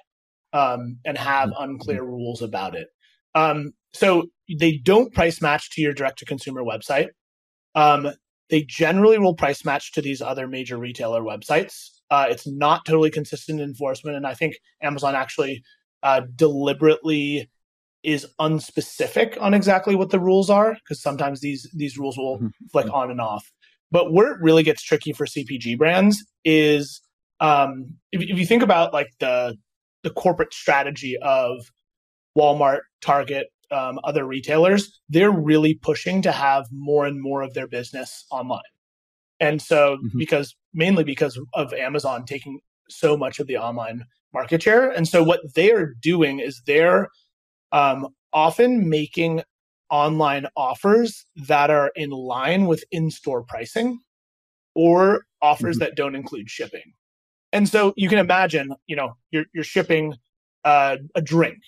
um, 0.53 0.99
and 1.03 1.17
have 1.17 1.49
mm-hmm. 1.49 1.63
unclear 1.63 2.03
rules 2.03 2.41
about 2.41 2.75
it. 2.75 2.87
Um, 3.35 3.73
so 3.93 4.27
they 4.59 4.77
don't 4.77 5.13
price 5.13 5.41
match 5.41 5.71
to 5.71 5.81
your 5.81 5.93
direct 5.93 6.19
to 6.19 6.25
consumer 6.25 6.63
website. 6.63 7.09
Um, 7.75 8.09
they 8.49 8.63
generally 8.63 9.17
will 9.17 9.35
price 9.35 9.65
match 9.65 9.91
to 9.93 10.01
these 10.01 10.21
other 10.21 10.47
major 10.47 10.77
retailer 10.77 11.21
websites. 11.21 11.89
Uh, 12.09 12.27
it's 12.29 12.47
not 12.47 12.85
totally 12.85 13.09
consistent 13.09 13.59
enforcement, 13.59 14.15
and 14.15 14.25
I 14.25 14.33
think 14.33 14.55
Amazon 14.81 15.15
actually 15.15 15.63
uh, 16.03 16.21
deliberately 16.35 17.49
is 18.03 18.27
unspecific 18.39 19.41
on 19.41 19.55
exactly 19.55 19.95
what 19.95 20.11
the 20.11 20.19
rules 20.19 20.49
are 20.49 20.75
because 20.75 21.01
sometimes 21.01 21.41
these 21.41 21.67
these 21.73 21.97
rules 21.97 22.17
will 22.17 22.37
mm-hmm. 22.37 22.47
flick 22.71 22.87
on 22.93 23.09
and 23.09 23.19
off. 23.19 23.51
But 23.91 24.13
where 24.13 24.33
it 24.33 24.41
really 24.41 24.63
gets 24.63 24.83
tricky 24.83 25.11
for 25.13 25.25
CPG 25.25 25.77
brands 25.77 26.23
is 26.43 27.01
um, 27.39 27.97
if, 28.11 28.21
if 28.21 28.37
you 28.37 28.45
think 28.45 28.61
about 28.61 28.93
like 28.93 29.09
the 29.19 29.57
the 30.03 30.11
corporate 30.11 30.53
strategy 30.53 31.17
of 31.17 31.71
Walmart, 32.37 32.81
Target, 33.01 33.47
um, 33.71 33.99
other 34.03 34.25
retailers, 34.25 34.99
they're 35.09 35.31
really 35.31 35.75
pushing 35.75 36.21
to 36.21 36.31
have 36.31 36.65
more 36.71 37.05
and 37.05 37.21
more 37.21 37.41
of 37.41 37.53
their 37.53 37.67
business 37.67 38.25
online. 38.31 38.61
And 39.39 39.61
so, 39.61 39.97
mm-hmm. 39.97 40.17
because 40.17 40.55
mainly 40.73 41.03
because 41.03 41.39
of 41.53 41.73
Amazon 41.73 42.25
taking 42.25 42.59
so 42.89 43.17
much 43.17 43.39
of 43.39 43.47
the 43.47 43.57
online 43.57 44.05
market 44.33 44.63
share. 44.63 44.89
And 44.89 45.07
so, 45.07 45.23
what 45.23 45.41
they're 45.55 45.93
doing 46.01 46.39
is 46.39 46.61
they're 46.65 47.09
um, 47.71 48.07
often 48.31 48.89
making 48.89 49.43
online 49.89 50.47
offers 50.55 51.25
that 51.35 51.69
are 51.69 51.91
in 51.95 52.09
line 52.09 52.65
with 52.65 52.83
in-store 52.91 53.43
pricing 53.43 53.99
or 54.73 55.25
offers 55.41 55.77
mm-hmm. 55.77 55.85
that 55.85 55.95
don't 55.95 56.15
include 56.15 56.49
shipping. 56.49 56.93
And 57.53 57.69
so 57.69 57.93
you 57.95 58.09
can 58.09 58.19
imagine, 58.19 58.73
you 58.87 58.95
know, 58.95 59.15
you're 59.31 59.45
you're 59.53 59.63
shipping 59.63 60.15
uh, 60.65 60.97
a 61.15 61.21
drink, 61.21 61.59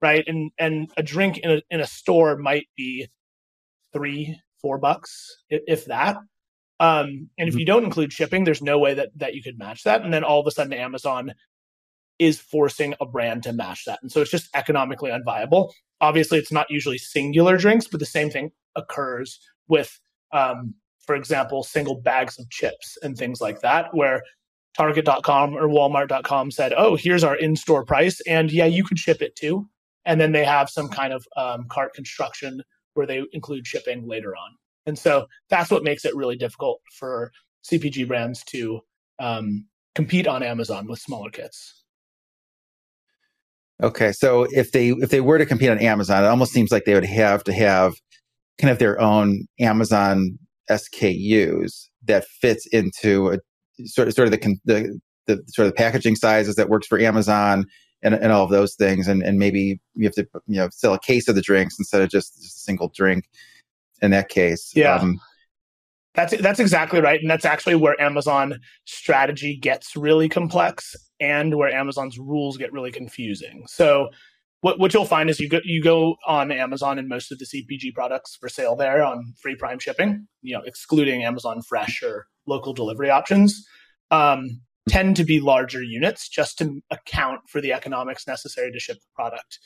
right? 0.00 0.24
And 0.26 0.50
and 0.58 0.90
a 0.96 1.02
drink 1.02 1.38
in 1.38 1.50
a 1.50 1.62
in 1.70 1.80
a 1.80 1.86
store 1.86 2.36
might 2.36 2.66
be 2.76 3.08
three, 3.92 4.38
four 4.60 4.78
bucks, 4.78 5.36
if, 5.48 5.62
if 5.66 5.84
that. 5.86 6.16
Um, 6.78 7.28
and 7.38 7.48
if 7.48 7.50
mm-hmm. 7.50 7.58
you 7.58 7.66
don't 7.66 7.84
include 7.84 8.12
shipping, 8.12 8.44
there's 8.44 8.62
no 8.62 8.78
way 8.78 8.94
that 8.94 9.10
that 9.16 9.34
you 9.34 9.42
could 9.42 9.58
match 9.58 9.84
that. 9.84 10.02
And 10.02 10.12
then 10.12 10.24
all 10.24 10.40
of 10.40 10.46
a 10.46 10.50
sudden, 10.50 10.72
Amazon 10.72 11.34
is 12.18 12.40
forcing 12.40 12.94
a 13.00 13.06
brand 13.06 13.42
to 13.44 13.52
match 13.52 13.84
that, 13.86 13.98
and 14.02 14.10
so 14.10 14.20
it's 14.20 14.30
just 14.30 14.48
economically 14.54 15.10
unviable. 15.10 15.70
Obviously, 16.00 16.38
it's 16.38 16.52
not 16.52 16.70
usually 16.70 16.98
singular 16.98 17.56
drinks, 17.56 17.86
but 17.86 18.00
the 18.00 18.06
same 18.06 18.30
thing 18.30 18.50
occurs 18.76 19.38
with, 19.68 19.98
um, 20.32 20.74
for 21.06 21.14
example, 21.14 21.62
single 21.62 22.00
bags 22.00 22.38
of 22.38 22.48
chips 22.50 22.96
and 23.02 23.16
things 23.16 23.40
like 23.40 23.60
that, 23.60 23.94
where 23.94 24.22
Target.com 24.76 25.56
or 25.56 25.68
Walmart.com 25.68 26.50
said, 26.50 26.72
"Oh, 26.76 26.96
here's 26.96 27.24
our 27.24 27.36
in-store 27.36 27.84
price, 27.84 28.20
and 28.22 28.50
yeah, 28.50 28.66
you 28.66 28.84
could 28.84 28.98
ship 28.98 29.20
it 29.20 29.36
too." 29.36 29.68
And 30.04 30.20
then 30.20 30.32
they 30.32 30.44
have 30.44 30.70
some 30.70 30.88
kind 30.88 31.12
of 31.12 31.26
um, 31.36 31.66
cart 31.68 31.94
construction 31.94 32.62
where 32.94 33.06
they 33.06 33.22
include 33.32 33.66
shipping 33.66 34.08
later 34.08 34.30
on. 34.30 34.56
And 34.86 34.98
so 34.98 35.26
that's 35.48 35.70
what 35.70 35.84
makes 35.84 36.04
it 36.04 36.16
really 36.16 36.36
difficult 36.36 36.80
for 36.98 37.32
CPG 37.70 38.08
brands 38.08 38.42
to 38.44 38.80
um, 39.18 39.66
compete 39.94 40.26
on 40.26 40.42
Amazon 40.42 40.86
with 40.88 40.98
smaller 40.98 41.30
kits. 41.30 41.84
Okay, 43.82 44.12
so 44.12 44.46
if 44.50 44.72
they 44.72 44.90
if 44.90 45.08
they 45.08 45.22
were 45.22 45.38
to 45.38 45.46
compete 45.46 45.70
on 45.70 45.78
Amazon, 45.78 46.22
it 46.22 46.26
almost 46.26 46.52
seems 46.52 46.70
like 46.70 46.84
they 46.84 46.94
would 46.94 47.04
have 47.04 47.42
to 47.44 47.52
have 47.52 47.94
kind 48.58 48.70
of 48.70 48.78
their 48.78 49.00
own 49.00 49.46
Amazon 49.58 50.38
SKUs 50.70 51.86
that 52.04 52.26
fits 52.26 52.66
into 52.66 53.30
a 53.30 53.38
sort 53.86 54.08
of 54.08 54.14
sort 54.14 54.28
of 54.28 54.32
the 54.32 54.58
the, 54.64 55.00
the 55.26 55.42
sort 55.48 55.66
of 55.66 55.72
the 55.72 55.76
packaging 55.76 56.14
sizes 56.14 56.56
that 56.56 56.68
works 56.68 56.86
for 56.86 56.98
Amazon 56.98 57.64
and, 58.02 58.14
and 58.14 58.32
all 58.32 58.44
of 58.44 58.50
those 58.50 58.74
things, 58.74 59.08
and 59.08 59.22
and 59.22 59.38
maybe 59.38 59.80
you 59.94 60.04
have 60.04 60.14
to 60.14 60.26
you 60.46 60.56
know 60.56 60.68
sell 60.72 60.94
a 60.94 60.98
case 60.98 61.28
of 61.28 61.34
the 61.34 61.42
drinks 61.42 61.76
instead 61.78 62.02
of 62.02 62.08
just, 62.08 62.38
a 62.38 62.42
single 62.42 62.88
drink 62.94 63.28
in 64.02 64.10
that 64.10 64.28
case. 64.28 64.72
Yeah. 64.74 64.96
Um, 64.96 65.20
that's 66.14 66.36
that's 66.38 66.58
exactly 66.58 67.00
right, 67.00 67.20
and 67.20 67.30
that's 67.30 67.44
actually 67.44 67.76
where 67.76 68.00
Amazon 68.00 68.58
strategy 68.84 69.56
gets 69.56 69.94
really 69.94 70.28
complex, 70.28 70.96
and 71.20 71.54
where 71.56 71.72
Amazon's 71.72 72.18
rules 72.18 72.56
get 72.56 72.72
really 72.72 72.90
confusing. 72.90 73.64
So, 73.68 74.08
what 74.60 74.80
what 74.80 74.92
you'll 74.92 75.04
find 75.04 75.30
is 75.30 75.38
you 75.38 75.48
go 75.48 75.60
you 75.62 75.80
go 75.80 76.16
on 76.26 76.50
Amazon 76.50 76.98
and 76.98 77.08
most 77.08 77.30
of 77.30 77.38
the 77.38 77.44
CPG 77.44 77.94
products 77.94 78.36
for 78.40 78.48
sale 78.48 78.74
there 78.74 79.04
on 79.04 79.34
free 79.40 79.54
Prime 79.54 79.78
shipping, 79.78 80.26
you 80.42 80.52
know, 80.52 80.62
excluding 80.64 81.22
Amazon 81.22 81.62
Fresh 81.62 82.02
or 82.02 82.26
local 82.44 82.72
delivery 82.72 83.10
options, 83.10 83.64
um, 84.10 84.60
tend 84.90 85.16
to 85.16 85.24
be 85.24 85.40
larger 85.40 85.82
units 85.82 86.28
just 86.28 86.58
to 86.58 86.80
account 86.90 87.40
for 87.48 87.60
the 87.60 87.72
economics 87.72 88.26
necessary 88.26 88.72
to 88.72 88.80
ship 88.80 88.96
the 88.96 89.14
product. 89.14 89.58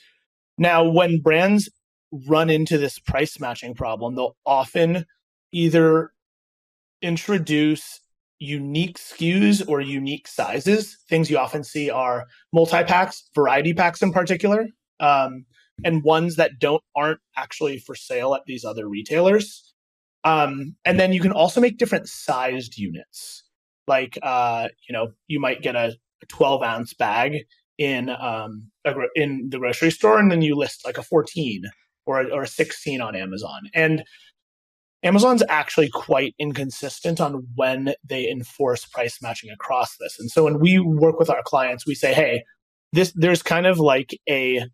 Now, 0.57 0.83
when 0.83 1.19
brands 1.19 1.69
run 2.11 2.49
into 2.49 2.77
this 2.77 2.99
price 2.99 3.39
matching 3.39 3.73
problem, 3.73 4.15
they'll 4.15 4.37
often 4.45 5.05
either 5.51 6.11
introduce 7.01 7.99
unique 8.39 8.97
SKUs 8.97 9.67
or 9.67 9.81
unique 9.81 10.27
sizes. 10.27 10.97
Things 11.09 11.29
you 11.29 11.37
often 11.37 11.63
see 11.63 11.89
are 11.89 12.25
multi 12.53 12.83
packs, 12.83 13.27
variety 13.33 13.73
packs 13.73 14.01
in 14.01 14.11
particular, 14.11 14.67
um, 14.99 15.45
and 15.83 16.03
ones 16.03 16.35
that 16.35 16.59
don't 16.59 16.83
aren't 16.95 17.19
actually 17.35 17.79
for 17.79 17.95
sale 17.95 18.35
at 18.35 18.45
these 18.45 18.63
other 18.63 18.87
retailers. 18.87 19.73
Um, 20.23 20.75
and 20.85 20.99
then 20.99 21.13
you 21.13 21.19
can 21.19 21.31
also 21.31 21.61
make 21.61 21.77
different 21.77 22.07
sized 22.07 22.77
units. 22.77 23.44
Like, 23.87 24.17
uh, 24.21 24.69
you 24.87 24.93
know, 24.93 25.11
you 25.27 25.39
might 25.39 25.61
get 25.61 25.75
a, 25.75 25.95
a 26.21 26.25
12 26.27 26.63
ounce 26.63 26.93
bag 26.93 27.45
in 27.77 28.09
um, 28.09 28.71
a, 28.85 28.93
in 29.15 29.49
the 29.49 29.59
grocery 29.59 29.91
store, 29.91 30.17
and 30.19 30.31
then 30.31 30.41
you 30.41 30.55
list 30.55 30.85
like 30.85 30.97
a 30.97 31.03
14 31.03 31.63
or, 32.05 32.31
or 32.31 32.43
a 32.43 32.47
16 32.47 33.01
on 33.01 33.15
Amazon. 33.15 33.69
And 33.73 34.03
Amazon's 35.03 35.43
actually 35.49 35.89
quite 35.89 36.33
inconsistent 36.39 37.21
on 37.21 37.45
when 37.53 37.93
they 38.03 38.27
enforce 38.27 38.85
price 38.85 39.21
matching 39.21 39.51
across 39.51 39.97
this. 39.97 40.19
And 40.19 40.31
so 40.31 40.45
when 40.45 40.59
we 40.59 40.79
work 40.79 41.19
with 41.19 41.29
our 41.29 41.43
clients, 41.43 41.85
we 41.85 41.93
say, 41.93 42.13
hey, 42.13 42.43
this 42.91 43.13
there's 43.15 43.43
kind 43.43 43.67
of 43.67 43.79
like 43.79 44.17
a 44.27 44.65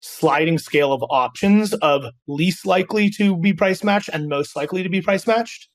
sliding 0.00 0.58
scale 0.58 0.92
of 0.92 1.02
options 1.10 1.72
of 1.74 2.04
least 2.28 2.66
likely 2.66 3.08
to 3.08 3.36
be 3.36 3.52
price 3.52 3.82
matched 3.82 4.10
and 4.12 4.28
most 4.28 4.54
likely 4.54 4.82
to 4.82 4.88
be 4.88 5.00
price 5.00 5.26
matched. 5.26 5.68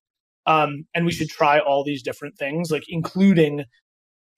Um, 0.45 0.85
and 0.95 1.05
we 1.05 1.11
should 1.11 1.29
try 1.29 1.59
all 1.59 1.83
these 1.83 2.01
different 2.01 2.37
things, 2.37 2.71
like 2.71 2.85
including 2.87 3.65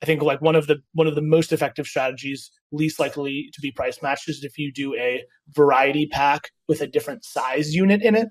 I 0.02 0.06
think 0.06 0.24
like 0.24 0.42
one 0.42 0.56
of 0.56 0.68
the 0.68 0.82
one 0.94 1.08
of 1.08 1.16
the 1.16 1.22
most 1.22 1.54
effective 1.54 1.86
strategies, 1.86 2.52
least 2.72 3.00
likely 3.00 3.50
to 3.54 3.62
be 3.62 3.72
price 3.72 4.02
matched, 4.02 4.30
is 4.30 4.44
if 4.44 4.58
you 4.58 4.72
do 4.72 4.96
a 4.96 5.24
variety 5.54 6.08
pack 6.08 6.50
with 6.68 6.82
a 6.82 6.88
different 6.88 7.24
size 7.24 7.76
unit 7.76 8.02
in 8.02 8.16
it. 8.16 8.30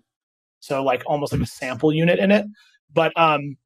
So 0.59 0.83
like 0.83 1.03
almost 1.07 1.33
like 1.33 1.43
a 1.43 1.47
sample 1.47 1.93
unit 1.93 2.19
in 2.19 2.33
it. 2.33 2.45
But 2.93 3.12
um, 3.19 3.57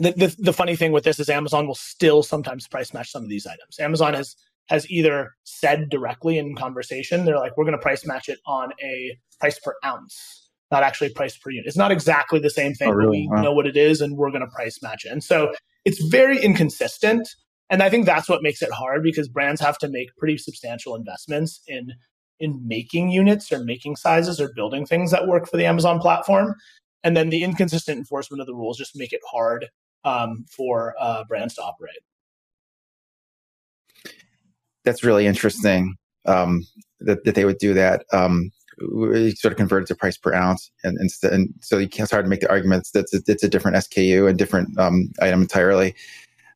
the, 0.00 0.12
the 0.12 0.36
the 0.38 0.52
funny 0.52 0.74
thing 0.74 0.90
with 0.90 1.04
this 1.04 1.20
is 1.20 1.28
Amazon 1.28 1.66
will 1.66 1.76
still 1.76 2.22
sometimes 2.24 2.66
price 2.66 2.92
match 2.92 3.10
some 3.10 3.22
of 3.22 3.28
these 3.28 3.46
items. 3.46 3.78
Amazon 3.78 4.14
has 4.14 4.34
has 4.68 4.90
either 4.90 5.34
said 5.44 5.88
directly 5.88 6.38
in 6.38 6.54
conversation, 6.54 7.24
they're 7.24 7.38
like, 7.38 7.56
we're 7.56 7.64
going 7.64 7.72
to 7.76 7.82
price 7.82 8.04
match 8.04 8.28
it 8.28 8.38
on 8.46 8.70
a 8.82 9.18
price 9.40 9.58
per 9.58 9.74
ounce, 9.84 10.37
not 10.70 10.82
actually 10.82 11.10
priced 11.10 11.40
per 11.42 11.50
unit. 11.50 11.66
It's 11.66 11.76
not 11.76 11.90
exactly 11.90 12.38
the 12.38 12.50
same 12.50 12.74
thing. 12.74 12.88
Oh, 12.88 12.92
really? 12.92 13.26
We 13.30 13.36
wow. 13.36 13.42
know 13.42 13.52
what 13.52 13.66
it 13.66 13.76
is, 13.76 14.00
and 14.00 14.16
we're 14.16 14.30
going 14.30 14.42
to 14.42 14.54
price 14.54 14.82
match 14.82 15.04
it. 15.04 15.12
And 15.12 15.24
so 15.24 15.54
it's 15.84 16.02
very 16.06 16.40
inconsistent. 16.40 17.28
And 17.70 17.82
I 17.82 17.90
think 17.90 18.06
that's 18.06 18.28
what 18.28 18.42
makes 18.42 18.62
it 18.62 18.70
hard 18.72 19.02
because 19.02 19.28
brands 19.28 19.60
have 19.60 19.78
to 19.78 19.88
make 19.88 20.08
pretty 20.16 20.38
substantial 20.38 20.94
investments 20.94 21.60
in 21.66 21.92
in 22.40 22.62
making 22.66 23.10
units 23.10 23.50
or 23.50 23.64
making 23.64 23.96
sizes 23.96 24.40
or 24.40 24.52
building 24.54 24.86
things 24.86 25.10
that 25.10 25.26
work 25.26 25.48
for 25.48 25.56
the 25.56 25.66
Amazon 25.66 25.98
platform. 25.98 26.54
And 27.02 27.16
then 27.16 27.30
the 27.30 27.42
inconsistent 27.42 27.98
enforcement 27.98 28.40
of 28.40 28.46
the 28.46 28.54
rules 28.54 28.78
just 28.78 28.92
make 28.94 29.12
it 29.12 29.20
hard 29.28 29.66
um, 30.04 30.44
for 30.48 30.94
uh, 31.00 31.24
brands 31.28 31.54
to 31.54 31.62
operate. 31.62 31.98
That's 34.84 35.02
really 35.02 35.26
interesting 35.26 35.96
um, 36.26 36.64
that, 37.00 37.24
that 37.24 37.34
they 37.34 37.44
would 37.44 37.58
do 37.58 37.74
that. 37.74 38.04
Um, 38.12 38.50
sort 39.36 39.52
of 39.52 39.56
converted 39.56 39.88
to 39.88 39.94
price 39.94 40.16
per 40.16 40.32
ounce, 40.34 40.70
and, 40.84 40.96
and, 40.98 41.10
and 41.30 41.54
so 41.60 41.78
you 41.78 41.88
can't, 41.88 42.04
it's 42.04 42.12
hard 42.12 42.24
to 42.24 42.28
make 42.28 42.40
the 42.40 42.50
arguments 42.50 42.92
that 42.92 43.06
it's, 43.12 43.28
it's 43.28 43.42
a 43.42 43.48
different 43.48 43.76
SKU 43.76 44.28
and 44.28 44.38
different 44.38 44.78
um, 44.78 45.10
item 45.20 45.42
entirely. 45.42 45.94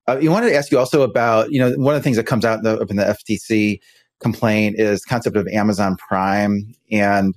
Uh, 0.09 0.19
you 0.21 0.31
wanted 0.31 0.51
to 0.51 0.57
ask 0.57 0.73
you 0.73 0.79
also 0.79 1.03
about 1.03 1.53
you 1.53 1.61
know 1.61 1.73
one 1.77 1.95
of 1.95 2.01
the 2.01 2.05
things 2.05 2.17
that 2.17 2.25
comes 2.25 2.45
out 2.45 2.59
in 2.59 2.65
the, 2.65 2.79
in 2.89 2.97
the 2.97 3.05
FTC 3.05 3.79
complaint 4.21 4.77
is 4.79 5.05
concept 5.05 5.37
of 5.37 5.47
Amazon 5.49 5.97
Prime 5.97 6.75
and 6.91 7.37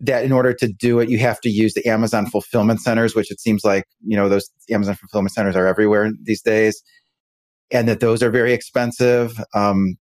that 0.00 0.24
in 0.24 0.32
order 0.32 0.52
to 0.54 0.68
do 0.68 0.98
it 0.98 1.08
you 1.08 1.18
have 1.18 1.40
to 1.40 1.50
use 1.50 1.74
the 1.74 1.86
Amazon 1.86 2.26
fulfillment 2.26 2.80
centers 2.80 3.14
which 3.14 3.30
it 3.30 3.40
seems 3.40 3.64
like 3.64 3.84
you 4.04 4.16
know 4.16 4.28
those 4.28 4.50
Amazon 4.70 4.94
fulfillment 4.94 5.32
centers 5.32 5.56
are 5.56 5.66
everywhere 5.66 6.10
these 6.22 6.42
days 6.42 6.82
and 7.70 7.88
that 7.88 8.00
those 8.00 8.22
are 8.22 8.30
very 8.30 8.52
expensive 8.52 9.38
um, 9.54 9.96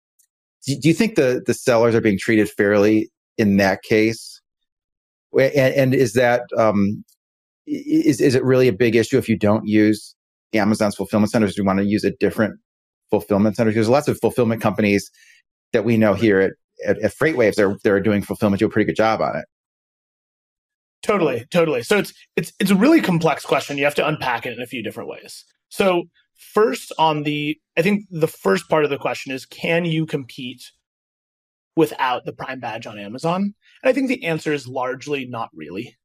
do, 0.67 0.79
do, 0.79 0.89
you 0.89 0.95
think 0.95 1.17
the 1.17 1.43
the 1.47 1.55
sellers 1.55 1.95
are 1.95 2.01
being 2.01 2.19
treated 2.19 2.49
fairly 2.49 3.11
in 3.39 3.57
that 3.59 3.83
case? 3.83 4.41
And, 5.33 5.75
and 5.75 5.95
is 5.95 6.15
that 6.15 6.43
um, 6.57 7.05
is 7.67 8.21
is 8.21 8.35
it 8.35 8.45
really 8.45 8.69
a 8.69 8.73
big 8.73 8.97
issue 8.97 9.19
if 9.19 9.29
you 9.29 9.37
don't 9.37 9.67
use 9.67 10.15
Amazon's 10.55 10.95
fulfillment 10.95 11.31
centers? 11.31 11.55
Do 11.55 11.63
you 11.63 11.67
want 11.67 11.79
to 11.81 11.85
use 11.85 12.05
a 12.05 12.13
different 12.13 12.59
fulfillment 13.11 13.57
center? 13.57 13.73
There's 13.73 13.89
lots 13.89 14.09
of 14.09 14.19
fulfillment 14.21 14.63
companies 14.63 15.11
that 15.73 15.85
we 15.85 15.97
know 15.97 16.15
here 16.15 16.41
at, 16.41 16.53
at, 16.87 16.99
at 17.03 17.15
FreightWaves, 17.15 17.55
they're 17.55 17.77
they're 17.83 18.01
doing 18.01 18.23
fulfillment, 18.23 18.61
do 18.61 18.67
a 18.67 18.71
pretty 18.71 18.87
good 18.87 18.97
job 18.97 19.21
on 19.21 19.37
it. 19.37 19.45
Totally, 21.03 21.47
totally. 21.51 21.83
So 21.83 21.99
it's 21.99 22.13
it's 22.37 22.53
it's 22.59 22.71
a 22.71 22.77
really 22.77 23.01
complex 23.01 23.45
question. 23.45 23.79
You 23.79 23.85
have 23.85 23.95
to 23.97 24.07
unpack 24.07 24.47
it 24.47 24.53
in 24.53 24.61
a 24.61 24.67
few 24.67 24.83
different 24.83 25.09
ways. 25.09 25.45
So 25.69 26.05
first 26.37 26.93
on 26.99 27.23
the 27.23 27.59
I 27.77 27.83
think 27.83 28.05
the 28.11 28.29
first 28.29 28.69
part 28.69 28.85
of 28.85 28.91
the 28.91 28.99
question 28.99 29.33
is 29.33 29.47
can 29.47 29.85
you 29.85 30.07
compete 30.07 30.63
without 31.77 32.25
the 32.25 32.33
Prime 32.33 32.61
badge 32.61 32.87
on 32.87 32.99
Amazon? 32.99 33.55
And 33.83 33.91
I 33.91 33.93
think 33.93 34.09
the 34.09 34.25
answer 34.25 34.53
is 34.53 34.67
largely 34.67 35.27
not 35.27 35.51
really. 35.55 35.97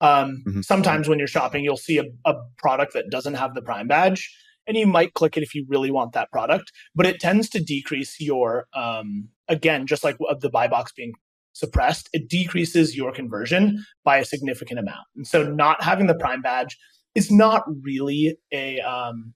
Um, 0.00 0.44
mm-hmm. 0.46 0.60
Sometimes 0.60 1.08
when 1.08 1.18
you're 1.18 1.28
shopping, 1.28 1.64
you'll 1.64 1.76
see 1.76 1.98
a, 1.98 2.04
a, 2.24 2.34
product 2.56 2.92
that 2.94 3.10
doesn't 3.10 3.34
have 3.34 3.54
the 3.54 3.62
Prime 3.62 3.88
badge, 3.88 4.32
and 4.66 4.76
you 4.76 4.86
might 4.86 5.14
click 5.14 5.36
it 5.36 5.42
if 5.42 5.54
you 5.54 5.66
really 5.68 5.90
want 5.90 6.12
that 6.12 6.30
product, 6.30 6.70
but 6.94 7.06
it 7.06 7.18
tends 7.18 7.48
to 7.50 7.60
decrease 7.60 8.20
your, 8.20 8.68
um, 8.74 9.28
again, 9.48 9.86
just 9.86 10.04
like 10.04 10.16
the 10.40 10.50
buy 10.50 10.68
box 10.68 10.92
being 10.92 11.14
suppressed, 11.52 12.08
it 12.12 12.28
decreases 12.28 12.96
your 12.96 13.10
conversion 13.10 13.84
by 14.04 14.18
a 14.18 14.24
significant 14.24 14.78
amount. 14.78 15.06
And 15.16 15.26
so 15.26 15.42
not 15.42 15.82
having 15.82 16.06
the 16.06 16.14
Prime 16.14 16.42
badge 16.42 16.78
is 17.14 17.30
not 17.30 17.64
really 17.82 18.38
a 18.52 18.80
um, 18.80 19.34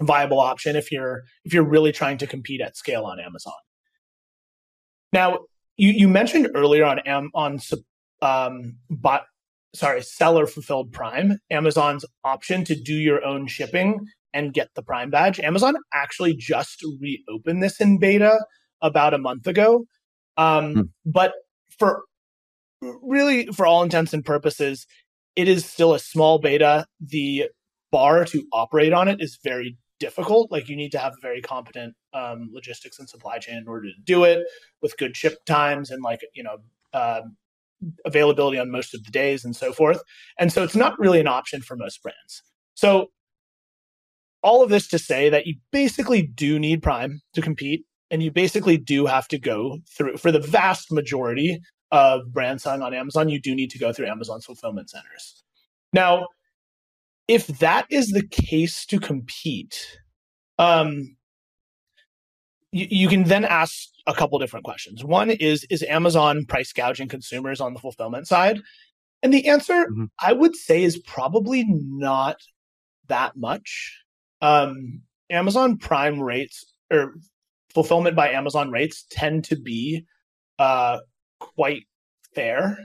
viable 0.00 0.40
option 0.40 0.74
if 0.74 0.90
you're 0.90 1.22
if 1.44 1.52
you're 1.52 1.62
really 1.62 1.92
trying 1.92 2.18
to 2.18 2.26
compete 2.26 2.60
at 2.60 2.76
scale 2.76 3.04
on 3.04 3.20
Amazon. 3.20 3.52
Now, 5.12 5.40
you, 5.76 5.90
you 5.90 6.08
mentioned 6.08 6.48
earlier 6.54 6.84
on 6.84 7.00
on 7.34 7.60
um, 8.20 8.76
but 8.88 9.24
sorry, 9.74 10.02
seller 10.02 10.46
fulfilled 10.46 10.92
Prime, 10.92 11.38
Amazon's 11.50 12.04
option 12.24 12.64
to 12.64 12.74
do 12.74 12.94
your 12.94 13.24
own 13.24 13.46
shipping 13.46 14.06
and 14.34 14.54
get 14.54 14.68
the 14.74 14.82
Prime 14.82 15.10
badge. 15.10 15.40
Amazon 15.40 15.74
actually 15.92 16.34
just 16.34 16.84
reopened 17.00 17.62
this 17.62 17.80
in 17.80 17.98
beta 17.98 18.38
about 18.80 19.14
a 19.14 19.18
month 19.18 19.46
ago. 19.46 19.84
Um, 20.36 20.74
hmm. 20.74 20.80
But 21.04 21.32
for 21.78 22.02
really, 22.80 23.46
for 23.46 23.66
all 23.66 23.82
intents 23.82 24.12
and 24.12 24.24
purposes, 24.24 24.86
it 25.36 25.48
is 25.48 25.64
still 25.64 25.94
a 25.94 25.98
small 25.98 26.38
beta. 26.38 26.86
The 27.00 27.46
bar 27.90 28.24
to 28.26 28.46
operate 28.52 28.92
on 28.92 29.08
it 29.08 29.20
is 29.20 29.38
very 29.42 29.76
difficult. 30.02 30.50
Like 30.50 30.68
you 30.68 30.74
need 30.74 30.90
to 30.92 30.98
have 30.98 31.12
a 31.12 31.20
very 31.22 31.40
competent 31.40 31.94
um, 32.12 32.50
logistics 32.52 32.98
and 32.98 33.08
supply 33.08 33.38
chain 33.38 33.56
in 33.56 33.68
order 33.68 33.86
to 33.86 34.02
do 34.04 34.24
it 34.24 34.44
with 34.82 34.98
good 34.98 35.16
ship 35.16 35.44
times 35.46 35.92
and 35.92 36.02
like 36.02 36.20
you 36.34 36.42
know 36.42 36.56
uh, 36.92 37.20
availability 38.04 38.58
on 38.58 38.68
most 38.68 38.94
of 38.94 39.04
the 39.04 39.12
days 39.12 39.44
and 39.44 39.54
so 39.54 39.72
forth. 39.72 40.02
And 40.40 40.52
so 40.52 40.64
it's 40.64 40.74
not 40.74 40.98
really 40.98 41.20
an 41.20 41.28
option 41.28 41.62
for 41.62 41.76
most 41.76 42.02
brands. 42.02 42.42
So 42.74 43.10
all 44.42 44.64
of 44.64 44.70
this 44.70 44.88
to 44.88 44.98
say 44.98 45.30
that 45.30 45.46
you 45.46 45.54
basically 45.70 46.22
do 46.22 46.58
need 46.58 46.82
Prime 46.82 47.20
to 47.34 47.40
compete, 47.40 47.84
and 48.10 48.24
you 48.24 48.32
basically 48.32 48.76
do 48.76 49.06
have 49.06 49.28
to 49.28 49.38
go 49.38 49.78
through 49.96 50.16
for 50.16 50.32
the 50.32 50.40
vast 50.40 50.90
majority 50.90 51.60
of 51.92 52.32
brands 52.32 52.64
selling 52.64 52.82
on 52.82 52.92
Amazon. 52.92 53.28
You 53.28 53.40
do 53.40 53.54
need 53.54 53.70
to 53.70 53.78
go 53.78 53.92
through 53.92 54.06
Amazon's 54.06 54.46
fulfillment 54.46 54.90
centers. 54.90 55.44
Now, 55.92 56.26
if 57.28 57.46
that 57.58 57.86
is 57.90 58.08
the 58.08 58.26
case 58.26 58.84
to 58.86 58.98
compete, 58.98 59.98
um, 60.58 61.16
you, 62.72 62.86
you 62.90 63.08
can 63.08 63.24
then 63.24 63.44
ask 63.44 63.88
a 64.06 64.14
couple 64.14 64.38
different 64.38 64.64
questions. 64.64 65.04
One 65.04 65.30
is 65.30 65.64
Is 65.70 65.82
Amazon 65.82 66.44
price 66.46 66.72
gouging 66.72 67.08
consumers 67.08 67.60
on 67.60 67.74
the 67.74 67.80
fulfillment 67.80 68.26
side? 68.26 68.60
And 69.22 69.32
the 69.32 69.46
answer, 69.48 69.84
mm-hmm. 69.84 70.04
I 70.20 70.32
would 70.32 70.56
say, 70.56 70.82
is 70.82 70.98
probably 70.98 71.64
not 71.68 72.36
that 73.08 73.36
much. 73.36 73.98
Um, 74.40 75.02
Amazon 75.30 75.78
Prime 75.78 76.20
rates 76.20 76.64
or 76.90 77.14
fulfillment 77.72 78.16
by 78.16 78.30
Amazon 78.30 78.70
rates 78.70 79.06
tend 79.10 79.44
to 79.44 79.56
be 79.56 80.04
uh, 80.58 80.98
quite 81.38 81.84
fair 82.34 82.78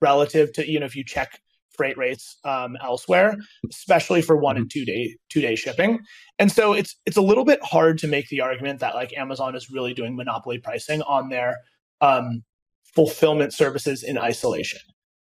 relative 0.00 0.52
to 0.52 0.70
you 0.70 0.78
know 0.78 0.86
if 0.86 0.96
you 0.96 1.04
check 1.04 1.40
freight 1.76 1.96
rates 1.96 2.38
um, 2.44 2.76
elsewhere, 2.82 3.36
especially 3.70 4.22
for 4.22 4.36
one 4.36 4.56
and 4.56 4.66
mm-hmm. 4.66 4.80
two 4.80 4.84
day 4.84 5.16
two 5.28 5.40
day 5.40 5.54
shipping. 5.54 6.00
And 6.38 6.50
so 6.50 6.72
it's 6.72 6.96
it's 7.06 7.16
a 7.16 7.22
little 7.22 7.44
bit 7.44 7.60
hard 7.62 7.98
to 7.98 8.08
make 8.08 8.28
the 8.28 8.40
argument 8.40 8.80
that 8.80 8.94
like 8.94 9.16
Amazon 9.16 9.54
is 9.54 9.70
really 9.70 9.94
doing 9.94 10.16
monopoly 10.16 10.58
pricing 10.58 11.02
on 11.02 11.28
their 11.28 11.56
um, 12.00 12.42
fulfillment 12.94 13.52
services 13.52 14.02
in 14.02 14.18
isolation. 14.18 14.80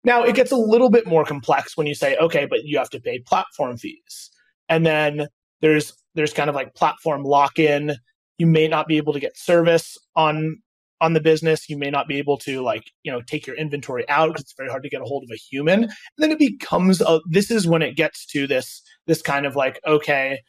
Now 0.05 0.23
it 0.23 0.35
gets 0.35 0.53
a 0.53 0.57
little 0.57 0.91
bit 0.91 1.07
more 1.07 1.25
complex 1.25 1.77
when 1.77 1.87
you 1.87 1.95
say, 1.95 2.17
okay, 2.17 2.47
but 2.47 2.65
you 2.65 2.79
have 2.79 2.91
to 2.91 3.01
pay 3.01 3.21
platform 3.21 3.77
fees, 3.79 4.31
and 4.69 4.85
then 4.85 5.29
there's 5.61 5.95
there's 6.15 6.33
kind 6.33 6.49
of 6.51 6.55
like 6.55 6.75
platform 6.75 7.25
lock 7.25 7.59
in. 7.59 7.97
You 8.39 8.47
may 8.47 8.69
not 8.69 8.87
be 8.89 8.97
able 8.97 9.13
to 9.13 9.21
get 9.21 9.37
service 9.37 9.97
on 10.17 10.59
on 11.05 11.13
the 11.13 11.21
business. 11.21 11.69
You 11.69 11.79
may 11.79 11.91
not 11.91 12.09
be 12.09 12.19
able 12.19 12.39
to 12.39 12.63
like, 12.63 12.91
you 13.03 13.13
know, 13.13 13.21
take 13.21 13.47
your 13.47 13.57
inventory 13.57 14.09
out 14.09 14.29
because 14.29 14.43
it's 14.43 14.55
very 14.57 14.71
hard 14.71 14.83
to 14.83 14.89
get 14.89 15.03
a 15.03 15.05
hold 15.05 15.23
of 15.23 15.31
a 15.31 15.37
human. 15.37 15.85
And 15.85 15.93
then 16.19 16.33
it 16.33 16.39
becomes 16.39 17.01
a, 17.01 17.21
this 17.29 17.51
is 17.51 17.67
when 17.67 17.83
it 17.83 17.97
gets 17.97 18.27
to 18.27 18.47
this, 18.47 18.83
this 19.07 19.23
kind 19.23 19.47
of 19.47 19.55
like, 19.55 19.81
okay, 19.87 20.41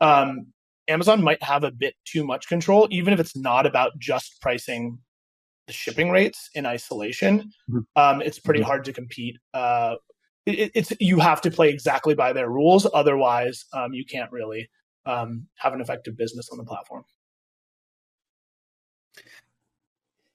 um, 0.00 0.46
Amazon 0.88 1.22
might 1.22 1.42
have 1.42 1.64
a 1.64 1.70
bit 1.70 1.94
too 2.04 2.24
much 2.24 2.48
control, 2.48 2.88
even 2.90 3.14
if 3.14 3.20
it's 3.20 3.36
not 3.36 3.66
about 3.66 3.92
just 3.98 4.40
pricing 4.40 4.98
the 5.66 5.72
shipping 5.72 6.10
rates 6.10 6.50
in 6.54 6.66
isolation. 6.66 7.52
Mm-hmm. 7.70 7.78
Um, 7.96 8.22
it's 8.22 8.38
pretty 8.38 8.60
mm-hmm. 8.60 8.66
hard 8.66 8.84
to 8.86 8.92
compete. 8.92 9.36
Uh, 9.54 9.96
it, 10.46 10.72
it's 10.74 10.92
you 11.00 11.20
have 11.20 11.40
to 11.42 11.50
play 11.50 11.68
exactly 11.70 12.14
by 12.14 12.32
their 12.32 12.50
rules, 12.50 12.86
otherwise, 12.92 13.64
um, 13.72 13.92
you 13.92 14.04
can't 14.04 14.32
really 14.32 14.68
um, 15.06 15.46
have 15.56 15.72
an 15.72 15.80
effective 15.80 16.16
business 16.16 16.48
on 16.50 16.58
the 16.58 16.64
platform. 16.64 17.04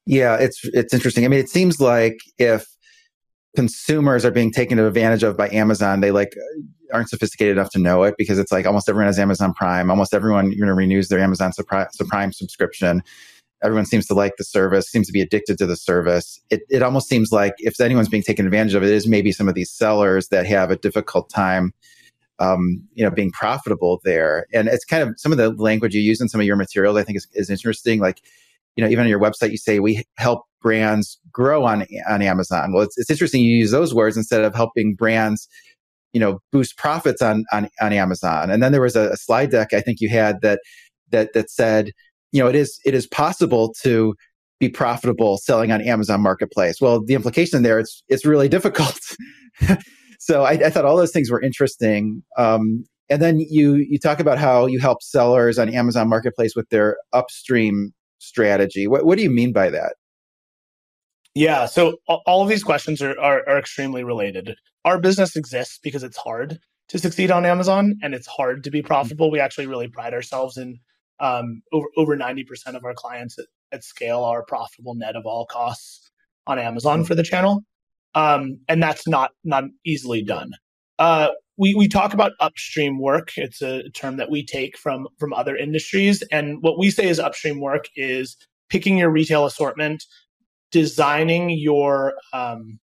Yeah, 0.05 0.35
it's 0.37 0.61
it's 0.65 0.93
interesting. 0.93 1.25
I 1.25 1.27
mean, 1.27 1.39
it 1.39 1.49
seems 1.49 1.79
like 1.79 2.17
if 2.37 2.67
consumers 3.55 4.25
are 4.25 4.31
being 4.31 4.51
taken 4.51 4.77
advantage 4.77 5.23
of 5.23 5.37
by 5.37 5.49
Amazon, 5.49 6.01
they 6.01 6.11
like 6.11 6.33
aren't 6.93 7.09
sophisticated 7.09 7.57
enough 7.57 7.71
to 7.71 7.79
know 7.79 8.03
it 8.03 8.15
because 8.17 8.37
it's 8.37 8.51
like 8.51 8.65
almost 8.65 8.87
everyone 8.87 9.07
has 9.07 9.17
Amazon 9.17 9.53
Prime. 9.53 9.89
Almost 9.89 10.13
everyone 10.13 10.51
you 10.51 10.65
know 10.65 10.73
renews 10.73 11.09
their 11.09 11.19
Amazon 11.19 11.51
Prime 12.07 12.31
subscription. 12.31 13.01
Everyone 13.63 13.85
seems 13.85 14.05
to 14.07 14.13
like 14.13 14.33
the 14.37 14.43
service, 14.43 14.91
seems 14.91 15.07
to 15.07 15.13
be 15.13 15.21
addicted 15.21 15.57
to 15.57 15.65
the 15.65 15.75
service. 15.75 16.39
It 16.51 16.61
it 16.69 16.83
almost 16.83 17.07
seems 17.07 17.31
like 17.31 17.53
if 17.57 17.79
anyone's 17.81 18.09
being 18.09 18.23
taken 18.23 18.45
advantage 18.45 18.75
of, 18.75 18.83
it 18.83 18.91
is 18.91 19.07
maybe 19.07 19.31
some 19.31 19.47
of 19.49 19.55
these 19.55 19.71
sellers 19.71 20.27
that 20.27 20.45
have 20.45 20.69
a 20.69 20.75
difficult 20.75 21.29
time 21.29 21.73
um, 22.39 22.83
you 22.93 23.03
know, 23.03 23.11
being 23.11 23.31
profitable 23.31 24.01
there. 24.03 24.45
And 24.53 24.67
it's 24.67 24.85
kind 24.85 25.01
of 25.07 25.19
some 25.19 25.31
of 25.31 25.37
the 25.37 25.51
language 25.51 25.95
you 25.95 26.01
use 26.01 26.19
in 26.19 26.27
some 26.27 26.41
of 26.41 26.47
your 26.47 26.55
materials, 26.55 26.97
I 26.97 27.03
think 27.03 27.17
is, 27.17 27.27
is 27.33 27.49
interesting. 27.49 27.99
Like 27.99 28.21
you 28.75 28.83
know, 28.83 28.89
even 28.89 29.03
on 29.03 29.09
your 29.09 29.19
website, 29.19 29.51
you 29.51 29.57
say 29.57 29.79
we 29.79 30.03
help 30.17 30.43
brands 30.61 31.19
grow 31.31 31.63
on 31.65 31.85
on 32.09 32.21
Amazon. 32.21 32.73
Well, 32.73 32.83
it's, 32.83 32.97
it's 32.97 33.09
interesting 33.09 33.41
you 33.41 33.55
use 33.55 33.71
those 33.71 33.93
words 33.93 34.17
instead 34.17 34.43
of 34.43 34.55
helping 34.55 34.95
brands, 34.95 35.47
you 36.13 36.19
know, 36.19 36.39
boost 36.51 36.77
profits 36.77 37.21
on 37.21 37.45
on, 37.51 37.69
on 37.81 37.93
Amazon. 37.93 38.49
And 38.49 38.61
then 38.61 38.71
there 38.71 38.81
was 38.81 38.95
a, 38.95 39.11
a 39.11 39.17
slide 39.17 39.51
deck 39.51 39.73
I 39.73 39.81
think 39.81 40.01
you 40.01 40.09
had 40.09 40.41
that 40.41 40.59
that 41.11 41.33
that 41.33 41.49
said, 41.49 41.91
you 42.31 42.41
know, 42.41 42.49
it 42.49 42.55
is 42.55 42.79
it 42.85 42.93
is 42.93 43.07
possible 43.07 43.73
to 43.83 44.15
be 44.59 44.69
profitable 44.69 45.37
selling 45.37 45.71
on 45.71 45.81
Amazon 45.81 46.21
Marketplace. 46.21 46.79
Well, 46.81 47.03
the 47.03 47.13
implication 47.13 47.63
there 47.63 47.79
it's 47.79 48.03
it's 48.09 48.25
really 48.25 48.49
difficult. 48.57 48.99
so 50.19 50.43
I, 50.43 50.51
I, 50.51 50.69
thought 50.69 50.85
all 50.85 50.97
those 50.97 51.11
things 51.11 51.29
were 51.31 51.41
interesting. 51.41 52.23
Um, 52.37 52.83
and 53.09 53.21
then 53.21 53.39
you 53.39 53.75
you 53.75 53.99
talk 53.99 54.19
about 54.19 54.37
how 54.37 54.65
you 54.65 54.79
help 54.79 55.01
sellers 55.01 55.59
on 55.59 55.69
Amazon 55.69 56.09
Marketplace 56.09 56.55
with 56.55 56.67
their 56.69 56.97
upstream 57.13 57.93
strategy. 58.25 58.87
What, 58.87 59.05
what 59.05 59.17
do 59.17 59.23
you 59.23 59.29
mean 59.29 59.53
by 59.53 59.69
that? 59.69 59.95
Yeah, 61.33 61.65
so 61.65 61.97
all 62.07 62.41
of 62.41 62.47
these 62.47 62.63
questions 62.63 63.01
are, 63.01 63.19
are, 63.19 63.47
are 63.47 63.57
extremely 63.57 64.05
related. 64.05 64.55
Our 64.85 64.99
business 64.99 65.35
exists 65.35 65.79
because 65.83 66.03
it's 66.03 66.17
hard 66.17 66.59
to 66.89 66.99
succeed 66.99 67.29
on 67.29 67.45
Amazon 67.45 67.97
and 68.01 68.13
it's 68.13 68.27
hard 68.27 68.63
to 68.63 68.71
be 68.71 68.79
mm-hmm. 68.79 68.87
profitable. 68.87 69.31
We 69.31 69.39
actually 69.39 69.67
really 69.67 69.89
pride 69.89 70.13
ourselves 70.13 70.57
in 70.57 70.79
um, 71.19 71.61
over 71.71 71.87
over 71.97 72.15
ninety 72.15 72.43
percent 72.43 72.75
of 72.75 72.83
our 72.83 72.93
clients 72.93 73.39
at, 73.39 73.45
at, 73.71 73.83
scale 73.85 74.23
are 74.23 74.43
profitable 74.43 74.95
net 74.95 75.15
of 75.15 75.25
all 75.25 75.45
costs 75.45 76.11
on 76.45 76.59
Amazon 76.59 76.99
mm-hmm. 76.99 77.07
for 77.07 77.15
the 77.15 77.23
channel, 77.23 77.63
um, 78.15 78.59
and 78.67 78.83
that's 78.83 79.07
not 79.07 79.31
not 79.43 79.63
easily 79.85 80.23
done. 80.23 80.51
Uh, 80.99 81.29
we, 81.57 81.73
we 81.75 81.87
talk 81.87 82.13
about 82.13 82.33
upstream 82.39 82.99
work. 82.99 83.31
It's 83.37 83.61
a 83.61 83.89
term 83.91 84.17
that 84.17 84.29
we 84.29 84.45
take 84.45 84.77
from, 84.77 85.07
from 85.19 85.33
other 85.33 85.55
industries. 85.55 86.21
And 86.31 86.61
what 86.61 86.77
we 86.77 86.91
say 86.91 87.07
is 87.07 87.19
upstream 87.19 87.61
work 87.61 87.85
is 87.95 88.35
picking 88.69 88.97
your 88.97 89.09
retail 89.09 89.45
assortment, 89.45 90.03
designing 90.71 91.49
your 91.51 92.13
um, 92.33 92.79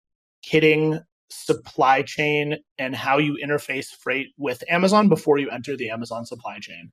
kitting 0.45 1.01
supply 1.29 2.01
chain 2.01 2.57
and 2.77 2.95
how 2.95 3.17
you 3.17 3.37
interface 3.43 3.87
freight 3.87 4.27
with 4.37 4.63
Amazon 4.69 5.09
before 5.09 5.37
you 5.37 5.49
enter 5.49 5.75
the 5.75 5.89
Amazon 5.89 6.25
supply 6.25 6.59
chain. 6.59 6.91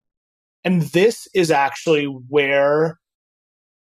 And 0.64 0.82
this 0.82 1.28
is 1.34 1.50
actually 1.50 2.04
where 2.04 2.98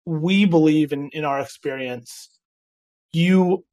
we 0.06 0.46
believe 0.46 0.92
in, 0.92 1.10
in 1.10 1.26
our 1.26 1.40
experience, 1.40 2.30
you 3.12 3.66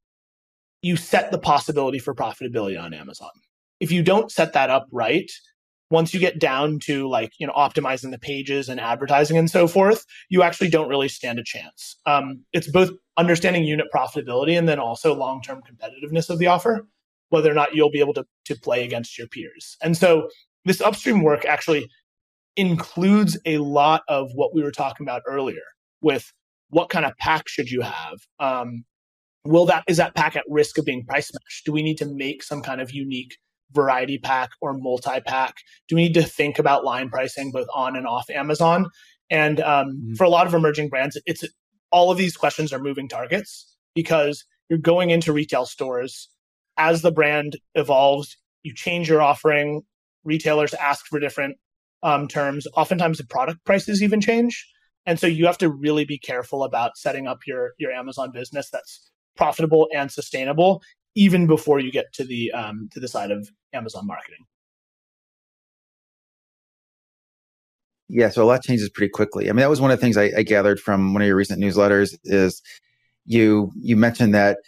you 0.83 0.97
set 0.97 1.33
the 1.33 1.39
possibility 1.39 1.99
for 1.99 2.15
profitability 2.15 2.81
on 2.81 2.95
Amazon 2.95 3.31
if 3.81 3.93
you 3.93 4.03
don't 4.03 4.31
set 4.31 4.53
that 4.55 4.71
up 4.71 4.87
right, 4.91 5.31
once 5.91 6.13
you 6.13 6.21
get 6.21 6.39
down 6.39 6.79
to 6.81 7.09
like 7.09 7.33
you 7.39 7.47
know 7.47 7.53
optimizing 7.53 8.11
the 8.11 8.19
pages 8.19 8.69
and 8.69 8.81
advertising 8.81 9.39
and 9.39 9.49
so 9.49 9.69
forth 9.69 10.05
you 10.29 10.43
actually 10.43 10.69
don't 10.69 10.89
really 10.89 11.09
stand 11.09 11.39
a 11.39 11.45
chance. 11.45 11.97
Um, 12.07 12.45
it's 12.53 12.71
both 12.71 12.91
understanding 13.17 13.65
unit 13.65 13.87
profitability 13.95 14.59
and 14.59 14.69
then 14.69 14.79
also 14.79 15.15
long-term 15.15 15.63
competitiveness 15.63 16.29
of 16.29 16.39
the 16.39 16.49
offer 16.49 16.87
whether 17.31 17.51
or 17.51 17.55
not 17.55 17.75
you'll 17.75 17.91
be 17.91 18.01
able 18.01 18.15
to, 18.15 18.25
to 18.45 18.55
play 18.57 18.85
against 18.85 19.19
your 19.19 19.27
peers. 19.27 19.77
And 19.83 19.97
so 19.97 20.29
this 20.65 20.81
upstream 20.81 21.23
work 21.23 21.45
actually 21.45 21.89
includes 22.57 23.39
a 23.45 23.59
lot 23.59 24.03
of 24.09 24.31
what 24.35 24.55
we 24.55 24.63
were 24.63 24.71
talking 24.71 25.05
about 25.05 25.23
earlier 25.27 25.63
with 26.01 26.33
what 26.71 26.89
kind 26.89 27.05
of 27.05 27.17
pack 27.19 27.49
should 27.49 27.71
you 27.71 27.83
have? 27.83 28.19
Um, 28.39 28.85
will 29.45 29.67
that 29.67 29.85
is 29.89 29.99
that 29.99 30.15
pack 30.15 30.37
at 30.37 30.45
risk 30.49 30.79
of 30.79 30.85
being 30.85 31.05
price 31.05 31.31
matched? 31.33 31.65
Do 31.65 31.73
we 31.73 31.83
need 31.83 31.99
to 31.99 32.07
make 32.07 32.43
some 32.43 32.63
kind 32.63 32.81
of 32.81 32.91
unique 32.91 33.37
variety 33.73 34.19
pack 34.19 34.51
or 34.61 34.75
multi 34.75 35.21
pack? 35.21 35.57
Do 35.89 35.97
we 35.97 36.03
need 36.03 36.15
to 36.15 36.23
think 36.23 36.59
about 36.59 36.85
line 36.85 37.09
pricing 37.09 37.51
both 37.53 37.69
on 37.75 37.97
and 37.97 38.07
off 38.07 38.31
Amazon? 38.31 38.87
And 39.31 39.61
um, 39.61 39.89
mm-hmm. 39.89 40.15
for 40.15 40.25
a 40.25 40.29
lot 40.29 40.47
of 40.47 40.55
emerging 40.55 40.89
brands, 40.89 41.21
it's 41.27 41.45
all 41.91 42.11
of 42.11 42.19
these 42.19 42.37
questions 42.37 42.73
are 42.73 42.79
moving 42.79 43.09
targets 43.09 43.77
because 43.95 44.45
you're 44.69 44.79
going 44.79 45.11
into 45.11 45.33
retail 45.33 45.67
stores 45.67 46.29
as 46.77 47.03
the 47.03 47.13
brand 47.13 47.57
evolves. 47.75 48.37
You 48.63 48.75
change 48.75 49.09
your 49.09 49.23
offering. 49.23 49.83
Retailers 50.25 50.75
ask 50.75 51.07
for 51.07 51.21
different 51.21 51.57
um, 52.03 52.29
terms. 52.29 52.67
Oftentimes, 52.77 53.19
the 53.19 53.27
product 53.27 53.65
prices 53.65 54.03
even 54.03 54.21
change, 54.21 54.67
and 55.07 55.19
so 55.19 55.27
you 55.27 55.47
have 55.47 55.59
to 55.59 55.71
really 55.71 56.05
be 56.05 56.19
careful 56.19 56.65
about 56.65 56.97
setting 56.97 57.27
up 57.27 57.39
your 57.47 57.73
your 57.79 57.93
Amazon 57.93 58.33
business 58.33 58.69
that's 58.71 59.11
profitable 59.37 59.89
and 59.95 60.11
sustainable 60.11 60.83
even 61.17 61.49
before 61.49 61.81
you 61.81 61.91
get 61.91 62.13
to 62.13 62.25
the 62.25 62.53
um, 62.53 62.89
to 62.93 63.01
the 63.01 63.09
side 63.09 63.33
of 63.33 63.51
Amazon 63.73 64.07
marketing. 64.07 64.45
Yeah, 68.09 68.29
so 68.29 68.45
a 68.45 68.47
lot 68.47 68.63
changes 68.63 68.89
pretty 68.89 69.11
quickly. 69.11 69.49
I 69.49 69.53
mean, 69.53 69.63
that 69.63 69.71
was 69.71 69.81
one 69.81 69.91
of 69.91 69.99
the 69.99 70.01
things 70.01 70.17
I, 70.17 70.31
I 70.37 70.43
gathered 70.45 70.79
from 70.79 71.13
one 71.13 71.23
of 71.23 71.27
your 71.27 71.35
recent 71.37 71.61
newsletters 71.61 72.17
is 72.23 72.63
you 73.25 73.73
you 73.81 73.97
mentioned 73.97 74.33
that 74.35 74.59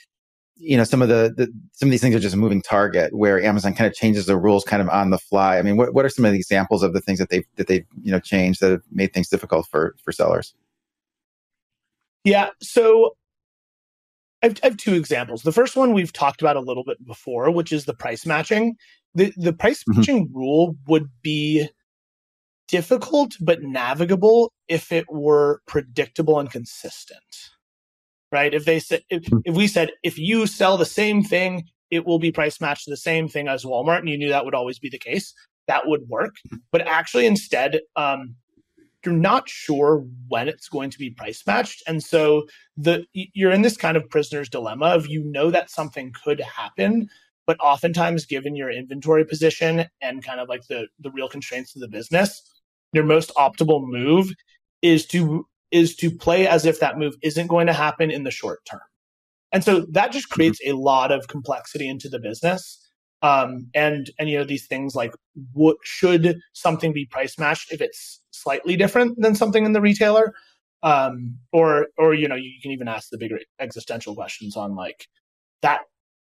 you 0.56 0.76
know 0.76 0.82
some 0.82 1.02
of 1.02 1.08
the, 1.08 1.32
the, 1.36 1.52
some 1.72 1.88
of 1.88 1.90
these 1.92 2.00
things 2.00 2.16
are 2.16 2.20
just 2.20 2.34
a 2.34 2.38
moving 2.38 2.62
target 2.62 3.14
where 3.14 3.40
Amazon 3.40 3.74
kind 3.74 3.86
of 3.86 3.94
changes 3.94 4.26
the 4.26 4.36
rules 4.36 4.64
kind 4.64 4.82
of 4.82 4.88
on 4.88 5.10
the 5.10 5.18
fly. 5.18 5.58
I 5.58 5.62
mean, 5.62 5.76
what, 5.76 5.94
what 5.94 6.04
are 6.04 6.08
some 6.08 6.24
of 6.24 6.32
the 6.32 6.38
examples 6.38 6.82
of 6.82 6.94
the 6.94 7.00
things 7.00 7.20
that 7.20 7.28
they've 7.28 7.46
that 7.56 7.68
they've 7.68 7.86
you 8.02 8.10
know 8.10 8.18
changed 8.18 8.60
that 8.60 8.72
have 8.72 8.82
made 8.90 9.12
things 9.12 9.28
difficult 9.28 9.68
for 9.70 9.94
for 10.02 10.10
sellers? 10.10 10.54
Yeah, 12.24 12.50
so 12.60 13.16
I 14.42 14.46
have, 14.46 14.60
I 14.62 14.66
have 14.66 14.76
two 14.76 14.94
examples. 14.94 15.42
The 15.42 15.52
first 15.52 15.76
one 15.76 15.92
we've 15.92 16.12
talked 16.12 16.40
about 16.40 16.56
a 16.56 16.60
little 16.60 16.84
bit 16.84 17.04
before, 17.04 17.50
which 17.50 17.72
is 17.72 17.84
the 17.84 17.94
price 17.94 18.24
matching. 18.24 18.76
The 19.14 19.32
the 19.36 19.52
price 19.52 19.82
mm-hmm. 19.82 19.98
matching 19.98 20.30
rule 20.32 20.76
would 20.86 21.08
be 21.22 21.68
difficult 22.68 23.36
but 23.40 23.62
navigable 23.62 24.52
if 24.68 24.92
it 24.92 25.06
were 25.10 25.60
predictable 25.66 26.38
and 26.38 26.50
consistent. 26.50 27.20
Right? 28.30 28.52
If 28.52 28.66
they 28.66 28.78
said 28.78 29.02
if, 29.10 29.26
hmm. 29.26 29.38
if 29.44 29.56
we 29.56 29.66
said 29.66 29.90
if 30.02 30.18
you 30.18 30.46
sell 30.46 30.76
the 30.76 30.86
same 30.86 31.22
thing, 31.22 31.64
it 31.90 32.06
will 32.06 32.18
be 32.18 32.30
price 32.30 32.60
matched 32.60 32.84
to 32.84 32.90
the 32.90 32.96
same 32.96 33.28
thing 33.28 33.48
as 33.48 33.64
Walmart, 33.64 34.00
and 34.00 34.08
you 34.08 34.18
knew 34.18 34.28
that 34.28 34.44
would 34.44 34.54
always 34.54 34.78
be 34.78 34.90
the 34.90 34.98
case, 34.98 35.32
that 35.66 35.86
would 35.86 36.08
work. 36.08 36.36
But 36.70 36.82
actually, 36.82 37.26
instead, 37.26 37.80
um, 37.96 38.36
you're 39.04 39.14
not 39.14 39.48
sure 39.48 40.04
when 40.28 40.48
it's 40.48 40.68
going 40.68 40.90
to 40.90 40.98
be 40.98 41.10
price 41.10 41.42
matched, 41.46 41.82
and 41.86 42.02
so 42.02 42.46
the 42.76 43.04
you're 43.12 43.52
in 43.52 43.62
this 43.62 43.76
kind 43.76 43.96
of 43.96 44.08
prisoner's 44.10 44.48
dilemma 44.48 44.86
of 44.86 45.06
you 45.06 45.24
know 45.24 45.50
that 45.50 45.70
something 45.70 46.12
could 46.24 46.40
happen, 46.40 47.08
but 47.46 47.58
oftentimes, 47.60 48.26
given 48.26 48.56
your 48.56 48.70
inventory 48.70 49.24
position 49.24 49.86
and 50.02 50.24
kind 50.24 50.40
of 50.40 50.48
like 50.48 50.66
the 50.68 50.86
the 50.98 51.10
real 51.10 51.28
constraints 51.28 51.74
of 51.74 51.80
the 51.80 51.88
business, 51.88 52.42
your 52.92 53.04
most 53.04 53.32
optimal 53.36 53.86
move 53.86 54.32
is 54.82 55.06
to 55.06 55.46
is 55.70 55.94
to 55.96 56.10
play 56.10 56.46
as 56.46 56.64
if 56.64 56.80
that 56.80 56.98
move 56.98 57.14
isn't 57.22 57.46
going 57.46 57.66
to 57.66 57.72
happen 57.72 58.10
in 58.10 58.24
the 58.24 58.30
short 58.30 58.60
term. 58.64 58.80
And 59.52 59.64
so 59.64 59.86
that 59.92 60.12
just 60.12 60.26
mm-hmm. 60.26 60.34
creates 60.34 60.60
a 60.66 60.72
lot 60.72 61.12
of 61.12 61.28
complexity 61.28 61.88
into 61.88 62.08
the 62.08 62.18
business. 62.18 62.84
Um, 63.20 63.68
and 63.74 64.10
and 64.18 64.28
you 64.28 64.38
know 64.38 64.44
these 64.44 64.66
things 64.66 64.94
like 64.94 65.12
what 65.52 65.76
should 65.82 66.38
something 66.52 66.92
be 66.92 67.06
price 67.06 67.36
matched 67.36 67.72
if 67.72 67.80
it's 67.80 68.20
slightly 68.40 68.76
different 68.76 69.20
than 69.20 69.34
something 69.34 69.64
in 69.64 69.72
the 69.72 69.80
retailer, 69.80 70.32
um, 70.82 71.36
or 71.52 71.88
or 71.96 72.14
you 72.14 72.28
know 72.28 72.36
you 72.36 72.52
can 72.62 72.70
even 72.70 72.88
ask 72.88 73.10
the 73.10 73.18
bigger 73.18 73.38
existential 73.58 74.14
questions 74.14 74.56
on 74.56 74.74
like 74.74 75.06
that 75.62 75.82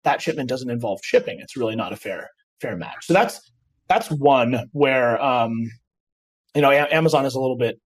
that 0.04 0.22
shipment 0.22 0.50
doesn't 0.50 0.70
involve 0.70 1.00
shipping. 1.04 1.40
It's 1.40 1.58
really 1.58 1.76
not 1.76 1.94
a 1.94 1.98
fair 1.98 2.30
fair 2.62 2.76
match. 2.76 3.06
So 3.06 3.14
that's 3.14 3.52
that's 3.88 4.10
one 4.12 4.70
where 4.72 5.22
um, 5.22 5.70
you 6.56 6.62
know, 6.62 6.72
Amazon 6.72 7.26
is 7.26 7.36
a 7.36 7.40
little 7.40 7.58
bit 7.58 7.80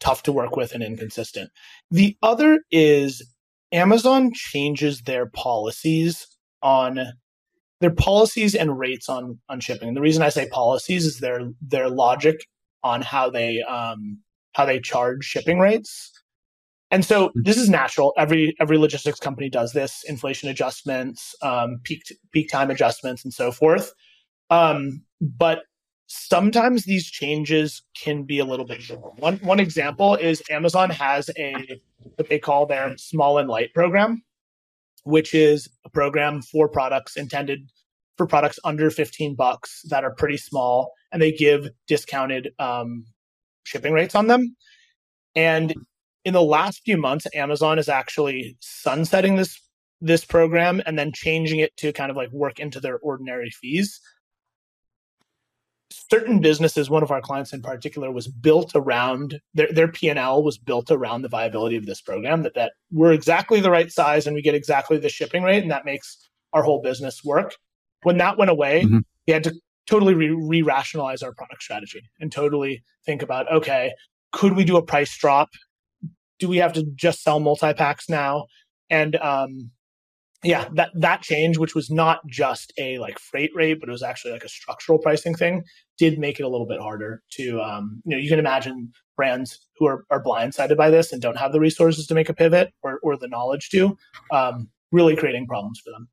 tough 0.00 0.22
to 0.24 0.32
work 0.32 0.56
with 0.56 0.74
and 0.74 0.82
inconsistent. 0.82 1.50
The 1.90 2.16
other 2.22 2.60
is 2.70 3.22
Amazon 3.72 4.32
changes 4.34 5.02
their 5.02 5.26
policies 5.26 6.26
on 6.62 7.00
their 7.80 7.94
policies 7.94 8.54
and 8.54 8.78
rates 8.78 9.08
on 9.08 9.38
on 9.48 9.60
shipping. 9.60 9.88
And 9.88 9.96
the 9.96 10.00
reason 10.00 10.22
I 10.22 10.30
say 10.30 10.48
policies 10.48 11.04
is 11.04 11.20
their 11.20 11.40
their 11.60 11.88
logic 11.88 12.44
on 12.82 13.02
how 13.02 13.30
they 13.30 13.62
um 13.62 14.18
how 14.52 14.64
they 14.64 14.80
charge 14.80 15.24
shipping 15.24 15.58
rates. 15.58 16.12
And 16.90 17.04
so 17.04 17.28
hmm. 17.28 17.40
this 17.42 17.56
is 17.56 17.68
natural. 17.68 18.12
Every 18.16 18.56
every 18.60 18.78
logistics 18.78 19.20
company 19.20 19.48
does 19.48 19.72
this: 19.72 20.04
inflation 20.04 20.48
adjustments, 20.48 21.34
um, 21.42 21.80
peak 21.84 22.02
peak 22.32 22.48
time 22.50 22.70
adjustments, 22.70 23.24
and 23.24 23.32
so 23.32 23.52
forth. 23.52 23.92
Um, 24.50 25.02
but 25.20 25.62
sometimes 26.06 26.84
these 26.84 27.06
changes 27.06 27.82
can 27.94 28.24
be 28.24 28.38
a 28.38 28.44
little 28.44 28.64
bit 28.64 28.80
different. 28.80 29.18
One 29.18 29.36
one 29.38 29.60
example 29.60 30.14
is 30.14 30.42
Amazon 30.50 30.90
has 30.90 31.30
a 31.38 31.80
what 32.16 32.28
they 32.28 32.38
call 32.38 32.66
their 32.66 32.96
small 32.96 33.38
and 33.38 33.48
light 33.48 33.74
program, 33.74 34.22
which 35.04 35.34
is 35.34 35.68
a 35.84 35.90
program 35.90 36.42
for 36.42 36.68
products 36.68 37.16
intended 37.16 37.70
for 38.16 38.26
products 38.26 38.58
under 38.64 38.90
15 38.90 39.36
bucks 39.36 39.82
that 39.90 40.02
are 40.02 40.12
pretty 40.12 40.36
small 40.36 40.92
and 41.12 41.20
they 41.20 41.32
give 41.32 41.68
discounted 41.86 42.52
um, 42.58 43.04
shipping 43.64 43.92
rates 43.92 44.14
on 44.14 44.26
them. 44.26 44.56
And 45.34 45.74
in 46.24 46.34
the 46.34 46.42
last 46.42 46.82
few 46.84 46.96
months, 46.96 47.26
Amazon 47.34 47.78
is 47.78 47.88
actually 47.88 48.56
sunsetting 48.60 49.36
this 49.36 49.60
this 50.00 50.24
program 50.24 50.80
and 50.86 50.96
then 50.96 51.10
changing 51.12 51.58
it 51.58 51.76
to 51.76 51.92
kind 51.92 52.10
of 52.10 52.16
like 52.16 52.30
work 52.30 52.60
into 52.60 52.78
their 52.78 52.98
ordinary 52.98 53.50
fees 53.50 54.00
certain 56.10 56.40
businesses, 56.40 56.90
one 56.90 57.02
of 57.02 57.10
our 57.10 57.20
clients 57.20 57.52
in 57.52 57.62
particular, 57.62 58.10
was 58.10 58.28
built 58.28 58.72
around 58.74 59.40
their 59.54 59.72
their 59.72 59.88
P 59.88 60.08
and 60.08 60.18
L 60.18 60.42
was 60.42 60.58
built 60.58 60.90
around 60.90 61.22
the 61.22 61.28
viability 61.28 61.76
of 61.76 61.86
this 61.86 62.00
program. 62.00 62.42
That 62.42 62.54
that 62.54 62.72
we're 62.90 63.12
exactly 63.12 63.60
the 63.60 63.70
right 63.70 63.90
size 63.90 64.26
and 64.26 64.34
we 64.34 64.42
get 64.42 64.54
exactly 64.54 64.98
the 64.98 65.08
shipping 65.08 65.42
rate, 65.42 65.62
and 65.62 65.70
that 65.70 65.84
makes 65.84 66.28
our 66.52 66.62
whole 66.62 66.82
business 66.82 67.24
work. 67.24 67.54
When 68.02 68.18
that 68.18 68.38
went 68.38 68.50
away, 68.50 68.82
mm-hmm. 68.84 68.98
we 69.26 69.32
had 69.32 69.44
to 69.44 69.54
totally 69.88 70.14
re 70.14 70.62
rationalize 70.62 71.22
our 71.22 71.32
product 71.32 71.62
strategy 71.62 72.02
and 72.20 72.30
totally 72.30 72.82
think 73.04 73.22
about 73.22 73.50
okay, 73.50 73.92
could 74.32 74.54
we 74.54 74.64
do 74.64 74.76
a 74.76 74.82
price 74.82 75.16
drop? 75.16 75.48
Do 76.38 76.48
we 76.48 76.58
have 76.58 76.72
to 76.74 76.84
just 76.94 77.22
sell 77.22 77.40
multi 77.40 77.72
packs 77.72 78.08
now? 78.08 78.46
And 78.90 79.16
um, 79.16 79.70
yeah, 80.44 80.68
that 80.74 80.90
that 80.94 81.22
change, 81.22 81.58
which 81.58 81.74
was 81.74 81.90
not 81.90 82.20
just 82.28 82.72
a 82.78 82.98
like 82.98 83.18
freight 83.18 83.50
rate, 83.54 83.80
but 83.80 83.88
it 83.88 83.92
was 83.92 84.02
actually 84.02 84.32
like 84.32 84.44
a 84.44 84.48
structural 84.48 84.98
pricing 84.98 85.34
thing, 85.34 85.64
did 85.98 86.18
make 86.18 86.38
it 86.38 86.44
a 86.44 86.48
little 86.48 86.66
bit 86.66 86.80
harder 86.80 87.22
to 87.32 87.60
um, 87.60 88.02
you 88.04 88.14
know, 88.14 88.22
you 88.22 88.28
can 88.28 88.38
imagine 88.38 88.92
brands 89.16 89.66
who 89.78 89.86
are, 89.86 90.04
are 90.10 90.22
blindsided 90.22 90.76
by 90.76 90.90
this 90.90 91.12
and 91.12 91.20
don't 91.20 91.36
have 91.36 91.52
the 91.52 91.60
resources 91.60 92.06
to 92.06 92.14
make 92.14 92.28
a 92.28 92.34
pivot 92.34 92.72
or, 92.82 93.00
or 93.02 93.16
the 93.16 93.26
knowledge 93.26 93.68
to, 93.70 93.98
um, 94.30 94.68
really 94.92 95.16
creating 95.16 95.46
problems 95.46 95.80
for 95.84 95.90
them. 95.90 96.08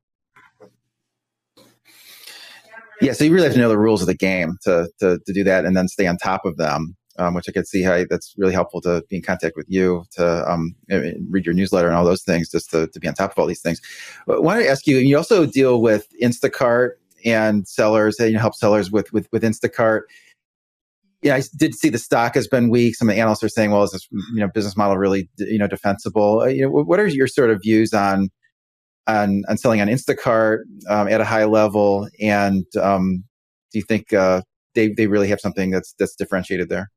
Yeah, 3.00 3.12
so 3.12 3.24
you 3.24 3.32
really 3.32 3.46
have 3.46 3.54
to 3.54 3.60
know 3.60 3.68
the 3.68 3.78
rules 3.78 4.00
of 4.00 4.06
the 4.06 4.14
game 4.14 4.56
to, 4.62 4.88
to, 5.00 5.18
to 5.26 5.32
do 5.32 5.44
that 5.44 5.64
and 5.64 5.76
then 5.76 5.88
stay 5.88 6.06
on 6.06 6.16
top 6.16 6.44
of 6.44 6.56
them 6.56 6.96
um, 7.18 7.34
which 7.34 7.48
I 7.48 7.52
could 7.52 7.66
see 7.66 7.82
how 7.82 8.04
that's 8.08 8.34
really 8.36 8.52
helpful 8.52 8.80
to 8.82 9.02
be 9.08 9.16
in 9.16 9.22
contact 9.22 9.56
with 9.56 9.66
you, 9.68 10.04
to 10.12 10.50
um, 10.50 10.74
read 10.88 11.46
your 11.46 11.54
newsletter 11.54 11.88
and 11.88 11.96
all 11.96 12.04
those 12.04 12.22
things, 12.22 12.50
just 12.50 12.70
to, 12.70 12.86
to 12.88 13.00
be 13.00 13.08
on 13.08 13.14
top 13.14 13.32
of 13.32 13.38
all 13.38 13.46
these 13.46 13.62
things. 13.62 13.80
But 14.26 14.36
I 14.36 14.40
wanted 14.40 14.64
to 14.64 14.70
ask 14.70 14.86
you, 14.86 14.98
you 14.98 15.16
also 15.16 15.46
deal 15.46 15.80
with 15.80 16.06
Instacart 16.22 16.92
and 17.24 17.66
sellers, 17.66 18.18
and 18.18 18.32
you 18.32 18.38
help 18.38 18.54
sellers 18.54 18.90
with, 18.90 19.12
with, 19.12 19.28
with 19.32 19.42
Instacart. 19.42 20.02
Yeah, 21.22 21.36
I 21.36 21.42
did 21.56 21.74
see 21.74 21.88
the 21.88 21.98
stock 21.98 22.34
has 22.34 22.46
been 22.46 22.68
weak. 22.68 22.94
Some 22.94 23.08
of 23.08 23.14
the 23.14 23.20
analysts 23.20 23.42
are 23.42 23.48
saying, 23.48 23.70
well, 23.70 23.82
is 23.82 23.90
this 23.90 24.06
you 24.12 24.38
know 24.38 24.48
business 24.48 24.76
model 24.76 24.96
really 24.98 25.28
you 25.38 25.58
know 25.58 25.66
defensible? 25.66 26.42
Uh, 26.42 26.46
you 26.46 26.62
know, 26.62 26.70
what 26.70 27.00
are 27.00 27.06
your 27.06 27.26
sort 27.26 27.50
of 27.50 27.62
views 27.62 27.92
on 27.94 28.30
on, 29.06 29.42
on 29.48 29.56
selling 29.56 29.80
on 29.80 29.88
Instacart 29.88 30.60
um, 30.88 31.08
at 31.08 31.20
a 31.20 31.24
high 31.24 31.44
level? 31.44 32.08
And 32.20 32.64
um, 32.80 33.24
do 33.72 33.78
you 33.78 33.84
think 33.84 34.12
uh, 34.12 34.42
they 34.74 34.88
they 34.88 35.06
really 35.06 35.28
have 35.28 35.40
something 35.40 35.70
that's 35.70 35.94
that's 35.98 36.16
differentiated 36.16 36.68
there? 36.68 36.90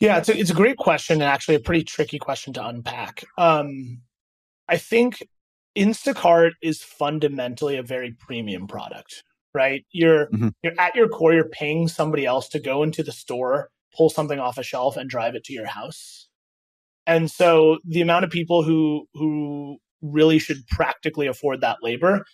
Yeah, 0.00 0.18
it's 0.18 0.28
a, 0.28 0.38
it's 0.38 0.50
a 0.50 0.54
great 0.54 0.76
question 0.76 1.14
and 1.22 1.30
actually 1.30 1.54
a 1.54 1.60
pretty 1.60 1.82
tricky 1.82 2.18
question 2.18 2.52
to 2.54 2.66
unpack. 2.66 3.24
Um, 3.38 4.02
I 4.68 4.76
think 4.76 5.26
Instacart 5.76 6.52
is 6.62 6.82
fundamentally 6.82 7.76
a 7.76 7.82
very 7.82 8.12
premium 8.12 8.66
product, 8.66 9.24
right? 9.54 9.84
You're 9.92 10.26
mm-hmm. 10.26 10.48
you're 10.62 10.78
at 10.78 10.94
your 10.94 11.08
core, 11.08 11.32
you're 11.32 11.48
paying 11.48 11.88
somebody 11.88 12.26
else 12.26 12.48
to 12.50 12.58
go 12.58 12.82
into 12.82 13.02
the 13.02 13.12
store, 13.12 13.70
pull 13.96 14.10
something 14.10 14.38
off 14.38 14.58
a 14.58 14.62
shelf, 14.62 14.96
and 14.96 15.08
drive 15.08 15.34
it 15.34 15.44
to 15.44 15.52
your 15.52 15.66
house. 15.66 16.25
And 17.06 17.30
so 17.30 17.78
the 17.84 18.00
amount 18.00 18.24
of 18.24 18.30
people 18.30 18.62
who 18.62 19.06
who 19.14 19.78
really 20.02 20.38
should 20.38 20.66
practically 20.68 21.26
afford 21.26 21.60
that 21.60 21.78
labor, 21.82 22.24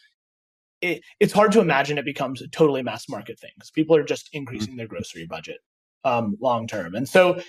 it, 0.80 1.02
it's 1.20 1.32
hard 1.32 1.52
to 1.52 1.60
imagine 1.60 1.98
it 1.98 2.04
becomes 2.04 2.42
a 2.42 2.48
totally 2.48 2.82
mass 2.82 3.08
market 3.08 3.38
thing 3.38 3.50
because 3.56 3.70
people 3.70 3.96
are 3.96 4.04
just 4.04 4.28
increasing 4.32 4.70
mm-hmm. 4.70 4.78
their 4.78 4.86
grocery 4.88 5.26
budget 5.26 5.58
um, 6.04 6.36
long 6.40 6.66
term. 6.66 6.94
And 6.94 7.08
so 7.08 7.40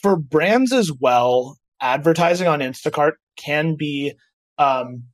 for 0.00 0.16
brands 0.16 0.72
as 0.72 0.92
well, 0.92 1.58
advertising 1.80 2.46
on 2.46 2.60
Instacart 2.60 3.12
can 3.36 3.76
be 3.76 4.12
um, 4.58 5.04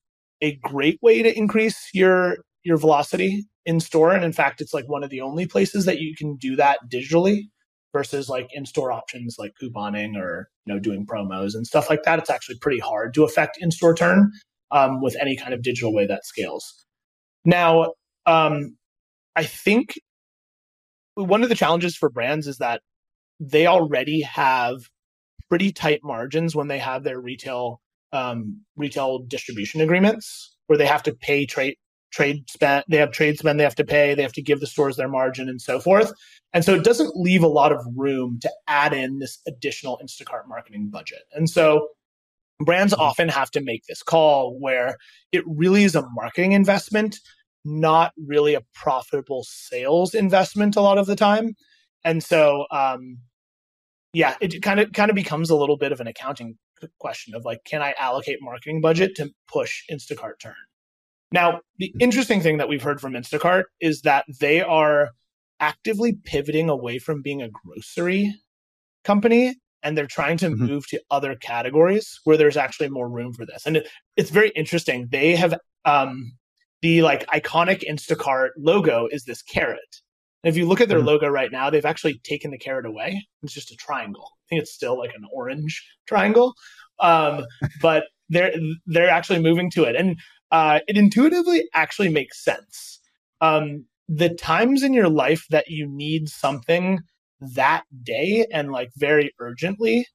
a 0.40 0.57
great 0.57 0.99
way 1.03 1.23
to 1.23 1.37
increase 1.37 1.88
your 1.95 2.38
your 2.64 2.77
velocity 2.77 3.47
in 3.64 3.81
store. 3.81 4.12
And 4.12 4.25
in 4.25 4.33
fact, 4.33 4.61
it's 4.61 4.75
like 4.75 4.88
one 4.88 5.05
of 5.05 5.11
the 5.11 5.21
only 5.21 5.47
places 5.47 5.85
that 5.85 6.01
you 6.01 6.14
can 6.16 6.37
do 6.37 6.57
that 6.57 6.81
digitally 6.92 7.45
versus 7.92 8.29
like 8.29 8.49
in-store 8.53 8.92
options 8.92 9.37
like 9.38 9.53
couponing 9.62 10.16
or 10.16 10.49
you 10.64 10.75
know 10.75 10.81
doing 10.81 11.07
promos 11.07 11.55
and 11.55 11.66
stuff 11.66 11.88
like 11.90 12.03
that. 12.05 12.18
It's 12.18 12.31
actually 12.31 12.59
pretty 12.59 12.81
hard 12.81 13.14
to 13.14 13.25
affect 13.25 13.59
in-store 13.61 13.94
turn 13.94 14.33
um, 14.70 15.01
with 15.03 15.16
any 15.20 15.37
kind 15.37 15.55
of 15.55 15.62
digital 15.62 15.94
way 15.94 16.07
that 16.07 16.25
scales. 16.25 16.85
Now, 17.44 17.92
um, 18.27 18.77
I 19.35 19.44
think 19.44 19.94
one 21.14 21.42
of 21.42 21.49
the 21.49 21.55
challenges 21.55 21.96
for 21.96 22.11
brands 22.11 22.46
is 22.46 22.59
that 22.59 22.83
they 23.40 23.66
already 23.66 24.22
have 24.22 24.88
pretty 25.49 25.72
tight 25.72 26.01
margins 26.03 26.55
when 26.55 26.68
they 26.68 26.79
have 26.79 27.05
their 27.05 27.20
retail 27.20 27.81
um, 28.12 28.62
retail 28.77 29.18
distribution 29.18 29.81
agreements 29.81 30.57
where 30.66 30.79
they 30.79 30.87
have 30.87 31.03
to 31.05 31.14
pay 31.14 31.46
trade 31.46 31.77
trade 32.12 32.49
spend 32.49 32.85
they 32.88 32.97
have 32.97 33.11
trade 33.11 33.38
spend 33.38 33.59
they 33.59 33.64
have 33.64 33.75
to 33.75 33.85
pay 33.85 34.14
they 34.14 34.23
have 34.23 34.33
to 34.33 34.42
give 34.42 34.61
the 34.61 34.66
stores 34.66 34.97
their 34.97 35.09
margin 35.09 35.49
and 35.49 35.61
so 35.61 35.79
forth. 35.81 36.12
And 36.53 36.64
so 36.64 36.75
it 36.75 36.85
doesn't 36.85 37.16
leave 37.16 37.42
a 37.42 37.49
lot 37.49 37.73
of 37.73 37.85
room 37.95 38.38
to 38.42 38.51
add 38.69 38.92
in 38.92 39.19
this 39.19 39.38
additional 39.47 40.01
instacart 40.03 40.49
marketing 40.49 40.88
budget. 40.88 41.23
And 41.33 41.51
so 41.51 41.88
brands 42.61 42.92
mm-hmm. 42.92 43.03
often 43.03 43.29
have 43.29 43.51
to 43.53 43.61
make 43.61 43.85
this 43.87 44.03
call 44.03 44.59
where 44.59 44.97
it 45.33 45.45
really 45.47 45.85
is 45.85 45.95
a 45.95 46.07
marketing 46.14 46.53
investment 46.53 47.19
not 47.69 48.12
really 48.16 48.55
a 48.55 48.62
profitable 48.75 49.45
sales 49.45 50.14
investment 50.14 50.77
a 50.77 50.81
lot 50.81 50.99
of 50.99 51.07
the 51.07 51.16
time. 51.16 51.57
And 52.05 52.23
so 52.23 52.64
um, 52.71 53.19
yeah 54.16 54.35
it 54.40 54.62
kind 54.62 54.81
of 54.81 54.92
kind 54.92 55.11
of 55.11 55.14
becomes 55.14 55.51
a 55.51 55.57
little 55.57 55.77
bit 55.77 55.92
of 55.92 56.01
an 56.01 56.07
accounting 56.07 56.57
question 56.99 57.35
of 57.35 57.45
like 57.45 57.61
can 57.64 57.83
i 57.83 57.95
allocate 57.99 58.38
marketing 58.40 58.81
budget 58.81 59.14
to 59.14 59.31
push 59.47 59.83
instacart 59.90 60.38
turn 60.40 60.55
now, 61.37 61.61
the 61.77 61.92
interesting 62.01 62.40
thing 62.40 62.57
that 62.57 62.68
we've 62.68 62.83
heard 62.83 62.99
from 62.99 63.12
Instacart 63.12 63.64
is 63.79 64.01
that 64.03 64.25
they 64.40 64.62
are 64.62 65.11
actively 65.61 66.14
pivoting 66.25 66.70
away 66.70 66.99
from 66.99 67.20
being 67.20 67.42
a 67.42 67.51
grocery 67.51 68.35
company 69.05 69.55
and 69.83 69.99
they're 69.99 70.07
trying 70.07 70.38
to 70.38 70.49
mm-hmm. 70.49 70.64
move 70.64 70.88
to 70.88 71.03
other 71.11 71.37
categories 71.37 72.20
where 72.25 72.38
there's 72.38 72.57
actually 72.57 72.88
more 72.88 73.11
room 73.11 73.35
for 73.35 73.44
this. 73.44 73.66
And 73.66 73.77
it, 73.77 73.87
it's 74.16 74.31
very 74.31 74.49
interesting. 74.57 75.09
They 75.11 75.37
have 75.37 75.55
um, 75.85 76.33
the 76.81 77.03
like 77.03 77.27
iconic 77.27 77.85
Instacart 77.87 78.51
logo 78.57 79.07
is 79.12 79.25
this 79.25 79.42
carrot. 79.42 80.01
And 80.42 80.49
if 80.49 80.57
you 80.57 80.66
look 80.66 80.81
at 80.81 80.88
their 80.88 81.01
mm-hmm. 81.01 81.09
logo 81.09 81.29
right 81.29 81.53
now, 81.53 81.68
they've 81.68 81.85
actually 81.85 82.18
taken 82.25 82.51
the 82.51 82.59
carrot 82.59 82.87
away. 82.87 83.27
It's 83.42 83.53
just 83.53 83.72
a 83.72 83.77
triangle. 83.77 84.31
I 84.33 84.44
think 84.49 84.62
it's 84.62 84.72
still 84.72 84.99
like 84.99 85.12
an 85.14 85.27
orange 85.31 85.87
triangle. 86.09 86.55
Um, 86.99 87.44
but 87.83 88.05
they're 88.29 88.55
they're 88.87 89.11
actually 89.11 89.40
moving 89.40 89.70
to 89.72 89.85
it. 89.85 89.96
And 89.96 90.16
uh, 90.51 90.81
it 90.89 90.97
intuitively 90.97 91.69
actually 91.75 92.09
makes 92.09 92.43
sense. 92.43 93.01
Um, 93.41 93.87
the 94.09 94.31
times 94.31 94.83
in 94.83 94.93
your 94.93 95.09
life 95.09 95.47
that 95.51 95.69
you 95.69 95.87
need 95.87 96.29
something 96.29 97.01
that 97.41 97.85
day 98.03 98.47
and 98.53 98.71
like 98.73 98.91
very 98.97 99.33
urgently, 99.41 100.07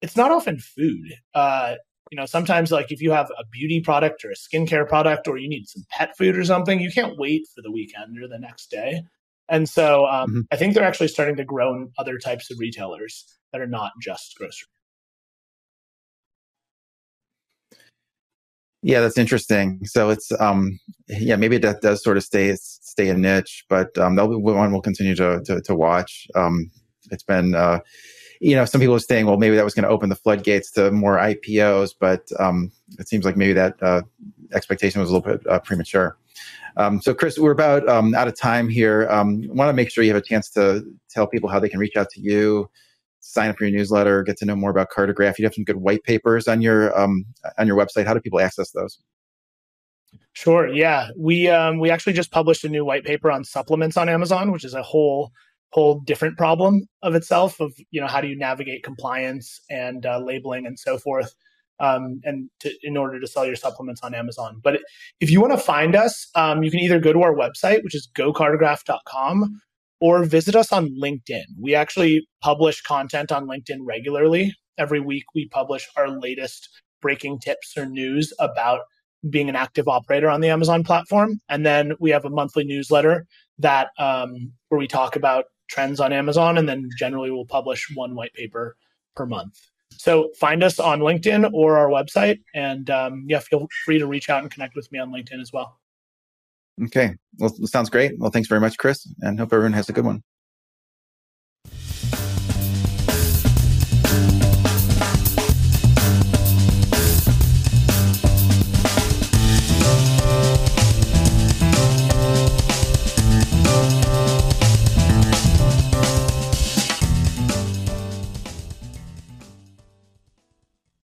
it's 0.00 0.16
not 0.16 0.30
often 0.30 0.58
food. 0.58 1.14
Uh, 1.34 1.74
you 2.10 2.16
know, 2.16 2.26
sometimes 2.26 2.70
like 2.70 2.92
if 2.92 3.00
you 3.00 3.10
have 3.10 3.30
a 3.38 3.44
beauty 3.50 3.80
product 3.80 4.24
or 4.24 4.30
a 4.30 4.34
skincare 4.34 4.88
product 4.88 5.26
or 5.26 5.36
you 5.36 5.48
need 5.48 5.66
some 5.66 5.82
pet 5.90 6.16
food 6.16 6.36
or 6.36 6.44
something, 6.44 6.80
you 6.80 6.90
can't 6.90 7.18
wait 7.18 7.42
for 7.54 7.62
the 7.62 7.72
weekend 7.72 8.22
or 8.22 8.28
the 8.28 8.38
next 8.38 8.70
day. 8.70 9.02
And 9.48 9.68
so 9.68 10.06
um, 10.06 10.30
mm-hmm. 10.30 10.40
I 10.52 10.56
think 10.56 10.74
they're 10.74 10.84
actually 10.84 11.08
starting 11.08 11.36
to 11.36 11.44
grow 11.44 11.74
in 11.74 11.90
other 11.98 12.18
types 12.18 12.50
of 12.50 12.58
retailers 12.58 13.24
that 13.52 13.60
are 13.60 13.66
not 13.66 13.92
just 14.00 14.34
grocery. 14.36 14.68
Yeah, 18.86 19.00
that's 19.00 19.16
interesting. 19.16 19.80
So 19.86 20.10
it's 20.10 20.30
um 20.38 20.78
yeah, 21.08 21.36
maybe 21.36 21.56
that 21.58 21.80
does 21.80 22.04
sort 22.04 22.18
of 22.18 22.22
stay 22.22 22.54
stay 22.56 23.08
a 23.08 23.14
niche, 23.14 23.64
but 23.70 23.96
um 23.96 24.14
that'll 24.14 24.30
be 24.30 24.36
one 24.36 24.72
we'll 24.72 24.82
continue 24.82 25.16
to 25.16 25.40
to, 25.46 25.62
to 25.62 25.74
watch. 25.74 26.28
Um 26.34 26.70
it's 27.10 27.22
been 27.22 27.54
uh 27.54 27.80
you 28.40 28.54
know, 28.54 28.66
some 28.66 28.80
people 28.80 28.94
are 28.94 29.00
saying, 29.00 29.24
well, 29.24 29.38
maybe 29.38 29.56
that 29.56 29.64
was 29.64 29.72
going 29.72 29.84
to 29.84 29.88
open 29.88 30.10
the 30.10 30.16
floodgates 30.16 30.70
to 30.72 30.90
more 30.90 31.16
IPOs, 31.16 31.94
but 31.98 32.28
um, 32.38 32.70
it 32.98 33.08
seems 33.08 33.24
like 33.24 33.38
maybe 33.38 33.54
that 33.54 33.82
uh, 33.82 34.02
expectation 34.52 35.00
was 35.00 35.08
a 35.08 35.14
little 35.14 35.32
bit 35.32 35.46
uh, 35.46 35.60
premature. 35.60 36.18
Um, 36.76 37.00
so, 37.00 37.14
Chris, 37.14 37.38
we're 37.38 37.52
about 37.52 37.88
um, 37.88 38.14
out 38.14 38.28
of 38.28 38.36
time 38.38 38.68
here. 38.68 39.08
Um, 39.08 39.44
want 39.48 39.70
to 39.70 39.72
make 39.72 39.90
sure 39.90 40.04
you 40.04 40.12
have 40.12 40.22
a 40.22 40.26
chance 40.26 40.50
to 40.50 40.84
tell 41.08 41.26
people 41.26 41.48
how 41.48 41.58
they 41.58 41.70
can 41.70 41.80
reach 41.80 41.96
out 41.96 42.10
to 42.10 42.20
you, 42.20 42.68
sign 43.24 43.48
up 43.48 43.56
for 43.56 43.64
your 43.64 43.76
newsletter, 43.76 44.22
get 44.22 44.36
to 44.38 44.44
know 44.44 44.54
more 44.54 44.70
about 44.70 44.90
Cartograph. 44.90 45.38
You 45.38 45.44
have 45.46 45.54
some 45.54 45.64
good 45.64 45.76
white 45.76 46.02
papers 46.04 46.46
on 46.46 46.60
your 46.60 46.96
um, 46.98 47.24
on 47.58 47.66
your 47.66 47.76
website. 47.76 48.06
How 48.06 48.14
do 48.14 48.20
people 48.20 48.40
access 48.40 48.70
those? 48.70 48.98
Sure. 50.34 50.68
Yeah, 50.68 51.08
we 51.16 51.48
um, 51.48 51.78
we 51.78 51.90
actually 51.90 52.12
just 52.12 52.30
published 52.30 52.64
a 52.64 52.68
new 52.68 52.84
white 52.84 53.04
paper 53.04 53.30
on 53.30 53.44
supplements 53.44 53.96
on 53.96 54.08
Amazon, 54.08 54.52
which 54.52 54.64
is 54.64 54.74
a 54.74 54.82
whole 54.82 55.32
whole 55.70 56.00
different 56.00 56.36
problem 56.36 56.86
of 57.02 57.14
itself. 57.14 57.60
Of 57.60 57.72
you 57.90 58.00
know 58.00 58.06
how 58.06 58.20
do 58.20 58.28
you 58.28 58.36
navigate 58.36 58.82
compliance 58.82 59.60
and 59.70 60.04
uh, 60.04 60.18
labeling 60.18 60.66
and 60.66 60.78
so 60.78 60.98
forth, 60.98 61.34
um, 61.80 62.20
and 62.24 62.50
to, 62.60 62.72
in 62.82 62.96
order 62.96 63.18
to 63.20 63.26
sell 63.26 63.46
your 63.46 63.56
supplements 63.56 64.02
on 64.02 64.14
Amazon. 64.14 64.60
But 64.62 64.80
if 65.20 65.30
you 65.30 65.40
want 65.40 65.52
to 65.52 65.58
find 65.58 65.96
us, 65.96 66.28
um, 66.34 66.62
you 66.62 66.70
can 66.70 66.80
either 66.80 67.00
go 67.00 67.12
to 67.12 67.22
our 67.22 67.34
website, 67.34 67.82
which 67.82 67.94
is 67.94 68.08
gocartograph.com, 68.16 69.60
or 70.04 70.22
visit 70.22 70.54
us 70.54 70.70
on 70.70 70.90
LinkedIn. 71.02 71.44
We 71.58 71.74
actually 71.74 72.28
publish 72.42 72.82
content 72.82 73.32
on 73.32 73.46
LinkedIn 73.46 73.78
regularly. 73.80 74.54
Every 74.76 75.00
week, 75.00 75.24
we 75.34 75.48
publish 75.48 75.88
our 75.96 76.10
latest 76.10 76.68
breaking 77.00 77.38
tips 77.38 77.72
or 77.74 77.86
news 77.86 78.30
about 78.38 78.80
being 79.30 79.48
an 79.48 79.56
active 79.56 79.88
operator 79.88 80.28
on 80.28 80.42
the 80.42 80.50
Amazon 80.50 80.84
platform. 80.84 81.40
And 81.48 81.64
then 81.64 81.94
we 82.00 82.10
have 82.10 82.26
a 82.26 82.28
monthly 82.28 82.64
newsletter 82.64 83.24
that 83.60 83.88
um, 83.98 84.52
where 84.68 84.78
we 84.78 84.86
talk 84.86 85.16
about 85.16 85.46
trends 85.70 86.00
on 86.00 86.12
Amazon, 86.12 86.58
and 86.58 86.68
then 86.68 86.90
generally 86.98 87.30
we'll 87.30 87.46
publish 87.46 87.90
one 87.94 88.14
white 88.14 88.34
paper 88.34 88.76
per 89.16 89.24
month. 89.24 89.58
So 89.92 90.32
find 90.38 90.62
us 90.62 90.78
on 90.78 91.00
LinkedIn 91.00 91.50
or 91.54 91.78
our 91.78 91.88
website, 91.88 92.40
and 92.54 92.90
um, 92.90 93.24
yeah, 93.26 93.38
feel 93.38 93.68
free 93.86 93.98
to 94.00 94.06
reach 94.06 94.28
out 94.28 94.42
and 94.42 94.50
connect 94.50 94.76
with 94.76 94.92
me 94.92 94.98
on 94.98 95.10
LinkedIn 95.10 95.40
as 95.40 95.50
well. 95.50 95.78
Okay. 96.82 97.14
Well, 97.38 97.54
sounds 97.66 97.90
great. 97.90 98.12
Well, 98.18 98.30
thanks 98.30 98.48
very 98.48 98.60
much, 98.60 98.78
Chris, 98.78 99.06
and 99.20 99.38
hope 99.38 99.52
everyone 99.52 99.72
has 99.74 99.88
a 99.88 99.92
good 99.92 100.04
one. 100.04 100.22